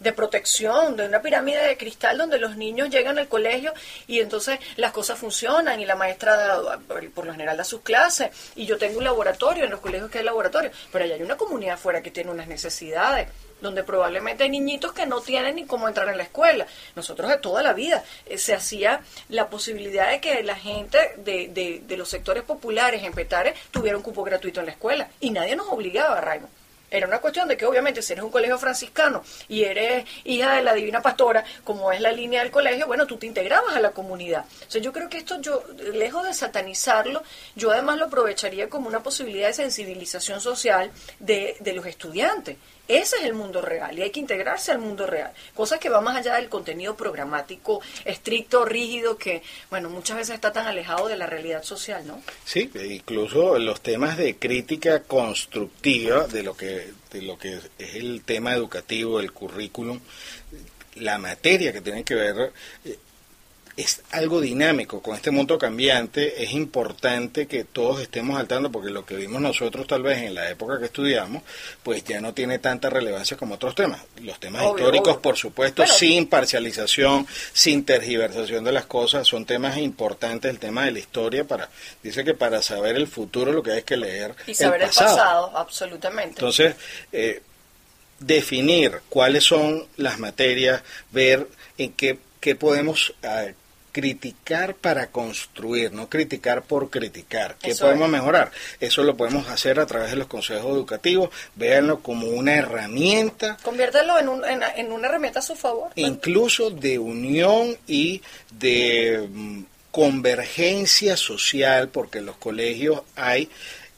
de 0.00 0.12
protección, 0.12 0.96
de 0.96 1.06
una 1.06 1.22
pirámide 1.22 1.66
de 1.66 1.76
cristal 1.76 2.18
donde 2.18 2.38
los 2.38 2.56
niños 2.56 2.90
llegan 2.90 3.18
al 3.18 3.28
colegio 3.28 3.72
y 4.06 4.20
entonces 4.20 4.58
las 4.76 4.92
cosas 4.92 5.18
funcionan 5.18 5.80
y 5.80 5.86
la 5.86 5.96
maestra 5.96 6.78
por 7.14 7.26
lo 7.26 7.32
general 7.32 7.56
da 7.56 7.64
sus 7.64 7.80
clases 7.80 8.30
y 8.56 8.66
yo 8.66 8.78
tengo 8.78 8.98
un 8.98 9.04
laboratorio 9.04 9.64
en 9.64 9.70
los 9.70 9.80
colegios 9.80 10.10
que 10.10 10.18
hay 10.18 10.24
laboratorio, 10.24 10.70
pero 10.92 11.04
hay 11.04 11.22
una 11.22 11.36
comunidad 11.36 11.74
afuera 11.74 12.02
que 12.02 12.10
tiene 12.10 12.30
unas 12.30 12.48
necesidades 12.48 13.28
donde 13.60 13.82
probablemente 13.82 14.44
hay 14.44 14.50
niñitos 14.50 14.92
que 14.92 15.06
no 15.06 15.20
tienen 15.20 15.56
ni 15.56 15.64
cómo 15.64 15.88
entrar 15.88 16.08
en 16.08 16.18
la 16.18 16.24
escuela. 16.24 16.66
Nosotros 16.94 17.30
de 17.30 17.38
toda 17.38 17.62
la 17.62 17.72
vida 17.72 18.04
eh, 18.26 18.36
se 18.36 18.54
hacía 18.54 19.00
la 19.28 19.48
posibilidad 19.48 20.10
de 20.10 20.20
que 20.20 20.42
la 20.42 20.56
gente 20.56 20.98
de, 21.18 21.48
de, 21.48 21.82
de 21.86 21.96
los 21.96 22.08
sectores 22.08 22.42
populares 22.42 23.02
en 23.02 23.12
Petare 23.12 23.54
tuviera 23.70 23.96
un 23.96 24.02
cupo 24.02 24.22
gratuito 24.22 24.60
en 24.60 24.66
la 24.66 24.72
escuela 24.72 25.08
y 25.20 25.30
nadie 25.30 25.56
nos 25.56 25.68
obligaba, 25.68 26.20
Raymond. 26.20 26.63
Era 26.94 27.08
una 27.08 27.18
cuestión 27.18 27.48
de 27.48 27.56
que 27.56 27.66
obviamente 27.66 28.02
si 28.02 28.12
eres 28.12 28.24
un 28.24 28.30
colegio 28.30 28.56
franciscano 28.56 29.22
y 29.48 29.64
eres 29.64 30.04
hija 30.24 30.54
de 30.54 30.62
la 30.62 30.72
divina 30.74 31.02
pastora, 31.02 31.44
como 31.64 31.90
es 31.90 32.00
la 32.00 32.12
línea 32.12 32.42
del 32.42 32.52
colegio, 32.52 32.86
bueno, 32.86 33.04
tú 33.06 33.16
te 33.16 33.26
integrabas 33.26 33.74
a 33.74 33.80
la 33.80 33.90
comunidad. 33.90 34.44
O 34.66 34.70
sea, 34.70 34.80
yo 34.80 34.92
creo 34.92 35.08
que 35.08 35.18
esto 35.18 35.40
yo, 35.40 35.64
lejos 35.92 36.24
de 36.24 36.32
satanizarlo, 36.32 37.22
yo 37.56 37.72
además 37.72 37.98
lo 37.98 38.04
aprovecharía 38.04 38.68
como 38.68 38.86
una 38.86 39.02
posibilidad 39.02 39.48
de 39.48 39.54
sensibilización 39.54 40.40
social 40.40 40.92
de, 41.18 41.56
de 41.58 41.72
los 41.72 41.84
estudiantes. 41.86 42.56
Ese 42.86 43.16
es 43.16 43.24
el 43.24 43.32
mundo 43.32 43.62
real 43.62 43.98
y 43.98 44.02
hay 44.02 44.10
que 44.10 44.20
integrarse 44.20 44.70
al 44.70 44.78
mundo 44.78 45.06
real. 45.06 45.32
Cosas 45.54 45.78
que 45.78 45.88
va 45.88 46.02
más 46.02 46.16
allá 46.16 46.34
del 46.34 46.50
contenido 46.50 46.94
programático 46.94 47.80
estricto, 48.04 48.66
rígido, 48.66 49.16
que, 49.16 49.42
bueno, 49.70 49.88
muchas 49.88 50.18
veces 50.18 50.34
está 50.34 50.52
tan 50.52 50.66
alejado 50.66 51.08
de 51.08 51.16
la 51.16 51.26
realidad 51.26 51.62
social, 51.62 52.06
¿no? 52.06 52.20
Sí, 52.44 52.70
incluso 52.74 53.58
los 53.58 53.80
temas 53.80 54.18
de 54.18 54.36
crítica 54.36 55.02
constructiva 55.02 56.26
de 56.26 56.42
lo 56.42 56.54
que, 56.54 56.83
de 57.12 57.22
lo 57.22 57.38
que 57.38 57.54
es 57.54 57.94
el 57.94 58.22
tema 58.22 58.54
educativo, 58.54 59.20
el 59.20 59.32
currículum, 59.32 60.00
la 60.96 61.18
materia 61.18 61.72
que 61.72 61.80
tiene 61.80 62.04
que 62.04 62.14
ver 62.14 62.52
eh, 62.84 62.98
es 63.76 64.02
algo 64.12 64.40
dinámico, 64.40 65.02
con 65.02 65.16
este 65.16 65.32
mundo 65.32 65.58
cambiante 65.58 66.44
es 66.44 66.52
importante 66.52 67.46
que 67.46 67.64
todos 67.64 68.00
estemos 68.00 68.36
saltando 68.36 68.70
porque 68.70 68.90
lo 68.90 69.04
que 69.04 69.16
vimos 69.16 69.40
nosotros 69.40 69.86
tal 69.88 70.02
vez 70.02 70.22
en 70.22 70.34
la 70.34 70.48
época 70.48 70.78
que 70.78 70.84
estudiamos, 70.84 71.42
pues 71.82 72.04
ya 72.04 72.20
no 72.20 72.32
tiene 72.32 72.60
tanta 72.60 72.88
relevancia 72.88 73.36
como 73.36 73.56
otros 73.56 73.74
temas. 73.74 74.00
Los 74.22 74.38
temas 74.38 74.64
históricos, 74.64 75.16
por 75.16 75.36
supuesto, 75.36 75.84
sin 75.86 76.28
parcialización, 76.28 77.26
sin 77.52 77.84
tergiversación 77.84 78.62
de 78.62 78.72
las 78.72 78.86
cosas, 78.86 79.26
son 79.26 79.44
temas 79.44 79.76
importantes, 79.76 80.50
el 80.50 80.60
tema 80.60 80.84
de 80.84 80.92
la 80.92 81.00
historia, 81.00 81.44
para 81.44 81.68
dice 82.02 82.24
que 82.24 82.34
para 82.34 82.62
saber 82.62 82.94
el 82.94 83.08
futuro 83.08 83.52
lo 83.52 83.62
que 83.62 83.72
hay 83.72 83.82
que 83.82 83.96
leer 83.96 84.36
y 84.46 84.54
saber 84.54 84.82
el 84.82 84.88
pasado, 84.88 85.50
absolutamente. 85.56 86.36
Entonces, 86.36 86.76
eh, 87.10 87.42
definir 88.20 89.00
cuáles 89.08 89.42
son 89.42 89.84
las 89.96 90.20
materias, 90.20 90.82
ver 91.10 91.48
en 91.76 91.92
qué, 91.92 92.18
qué 92.40 92.54
podemos 92.54 93.12
ah, 93.24 93.46
criticar 93.94 94.74
para 94.74 95.06
construir, 95.06 95.92
no 95.92 96.08
criticar 96.08 96.62
por 96.62 96.90
criticar. 96.90 97.54
¿Qué 97.62 97.70
Eso 97.70 97.84
podemos 97.84 98.06
es. 98.06 98.12
mejorar? 98.12 98.50
Eso 98.80 99.04
lo 99.04 99.16
podemos 99.16 99.48
hacer 99.48 99.78
a 99.78 99.86
través 99.86 100.10
de 100.10 100.16
los 100.16 100.26
consejos 100.26 100.66
educativos, 100.72 101.30
véanlo 101.54 102.00
como 102.00 102.26
una 102.26 102.54
herramienta 102.56 103.56
Conviértelo 103.62 104.18
en, 104.18 104.28
un- 104.28 104.44
en, 104.44 104.62
en 104.76 104.90
una 104.90 105.06
herramienta 105.06 105.38
a 105.38 105.42
su 105.42 105.54
favor. 105.54 105.92
incluso 105.94 106.70
de 106.70 106.98
unión 106.98 107.76
y 107.86 108.20
de 108.50 109.28
mm, 109.30 109.62
convergencia 109.92 111.16
social, 111.16 111.88
porque 111.88 112.18
en 112.18 112.26
los 112.26 112.36
colegios 112.36 113.02
hay 113.14 113.48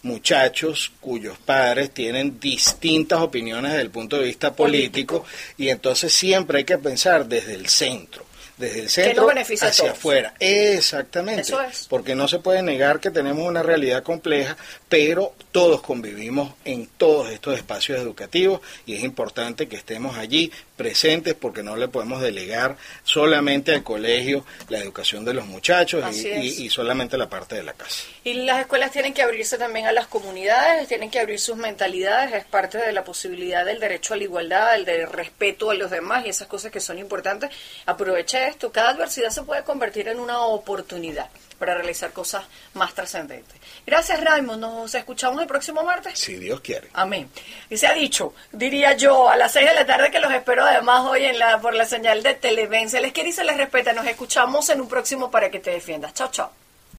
muchachos 0.03 0.93
cuyos 1.01 1.39
padres 1.39 1.91
tienen 1.91 2.39
distintas 2.39 3.19
opiniones 3.21 3.73
desde 3.73 3.83
el 3.85 3.91
punto 3.91 4.19
de 4.19 4.27
vista 4.27 4.53
político, 4.55 5.25
y 5.57 5.71
entonces 5.71 6.13
siempre 6.13 6.59
hay 6.59 6.65
que 6.65 6.77
pensar 6.77 7.25
desde 7.27 7.55
el 7.55 7.69
centro. 7.71 8.25
Desde 8.57 8.81
el 8.81 8.88
centro 8.88 9.29
hacia 9.29 9.71
todos. 9.71 9.90
afuera. 9.90 10.33
Exactamente. 10.40 11.42
Eso 11.42 11.61
es. 11.61 11.87
Porque 11.88 12.15
no 12.15 12.27
se 12.27 12.38
puede 12.38 12.63
negar 12.63 13.00
que 13.00 13.11
tenemos 13.11 13.46
una 13.46 13.63
realidad 13.63 14.02
compleja, 14.02 14.57
pero 14.89 15.33
todos 15.51 15.81
convivimos 15.83 16.53
en 16.65 16.87
todos 16.87 17.31
estos 17.31 17.57
espacios 17.57 17.99
educativos 17.99 18.61
y 18.85 18.95
es 18.95 19.03
importante 19.03 19.69
que 19.69 19.77
estemos 19.77 20.17
allí 20.17 20.53
presentes 20.77 21.35
porque 21.35 21.63
no 21.63 21.77
le 21.77 21.89
podemos 21.89 22.21
delegar 22.21 22.77
solamente 23.03 23.75
al 23.75 23.83
colegio 23.83 24.45
la 24.69 24.79
educación 24.79 25.25
de 25.25 25.35
los 25.35 25.47
muchachos 25.47 26.05
y, 26.15 26.71
solamente 26.71 27.17
la 27.17 27.29
parte 27.29 27.55
de 27.55 27.63
la 27.63 27.73
casa. 27.73 28.03
Y 28.23 28.35
las 28.35 28.61
escuelas 28.61 28.93
tienen 28.93 29.15
que 29.15 29.23
abrirse 29.23 29.57
también 29.57 29.87
a 29.87 29.93
las 29.93 30.07
comunidades, 30.07 30.89
tienen 30.89 31.11
que 31.11 31.19
abrir 31.19 31.41
sus 31.41 31.57
mentalidades, 31.57 32.35
es 32.35 32.45
parte 32.45 32.79
de 32.79 32.93
la 32.93 33.03
posibilidad 33.03 33.65
del 33.65 33.81
derecho 33.81 34.15
a 34.15 34.17
la 34.19 34.25
igualdad, 34.25 34.77
el 34.77 34.85
de 34.85 35.07
respeto 35.07 35.71
a 35.71 35.75
los 35.75 35.91
demás 35.91 36.27
y 36.27 36.29
esas 36.29 36.49
cosas 36.49 36.71
que 36.71 36.81
son 36.81 36.99
importantes. 36.99 37.51
Aproveche 37.87 38.49
esto, 38.49 38.71
cada 38.71 38.91
adversidad 38.91 39.31
se 39.31 39.43
puede 39.43 39.65
convertir 39.65 40.09
en 40.09 40.21
una 40.21 40.41
oportunidad 40.41 41.29
para 41.59 41.75
realizar 41.75 42.13
cosas 42.13 42.44
más 42.75 42.94
trascendentes. 42.94 43.59
Gracias 43.87 44.23
Raymond, 44.23 44.61
nos 44.61 44.94
escuchamos 44.94 45.40
el 45.40 45.46
próximo 45.46 45.83
martes. 45.83 46.19
Si 46.19 46.37
Dios 46.37 46.61
quiere. 46.61 46.88
Amén. 46.92 47.31
Y 47.71 47.77
se 47.77 47.87
ha 47.87 47.94
dicho, 47.94 48.35
diría 48.52 48.92
yo, 48.94 49.29
a 49.29 49.37
las 49.37 49.52
6 49.52 49.69
de 49.69 49.75
la 49.75 49.87
tarde 49.87 50.11
que 50.11 50.21
los 50.21 50.33
espero 50.33 50.65
además 50.65 51.04
hoy 51.04 51.25
en 51.25 51.38
la 51.38 51.61
por 51.61 51.75
la 51.75 51.85
señal 51.85 52.23
de 52.23 52.35
Televen. 52.35 52.90
Se 52.90 53.00
les 53.00 53.13
quiere 53.13 53.31
y 53.31 53.33
se 53.33 53.44
les 53.44 53.57
respeta. 53.57 53.92
Nos 53.92 54.07
escuchamos 54.07 54.69
en 54.71 54.81
un 54.81 54.88
próximo 54.88 55.31
para 55.31 55.50
que 55.50 55.61
te 55.61 55.71
defiendas. 55.71 56.15
Chao, 56.15 56.31
chao. 56.31 56.65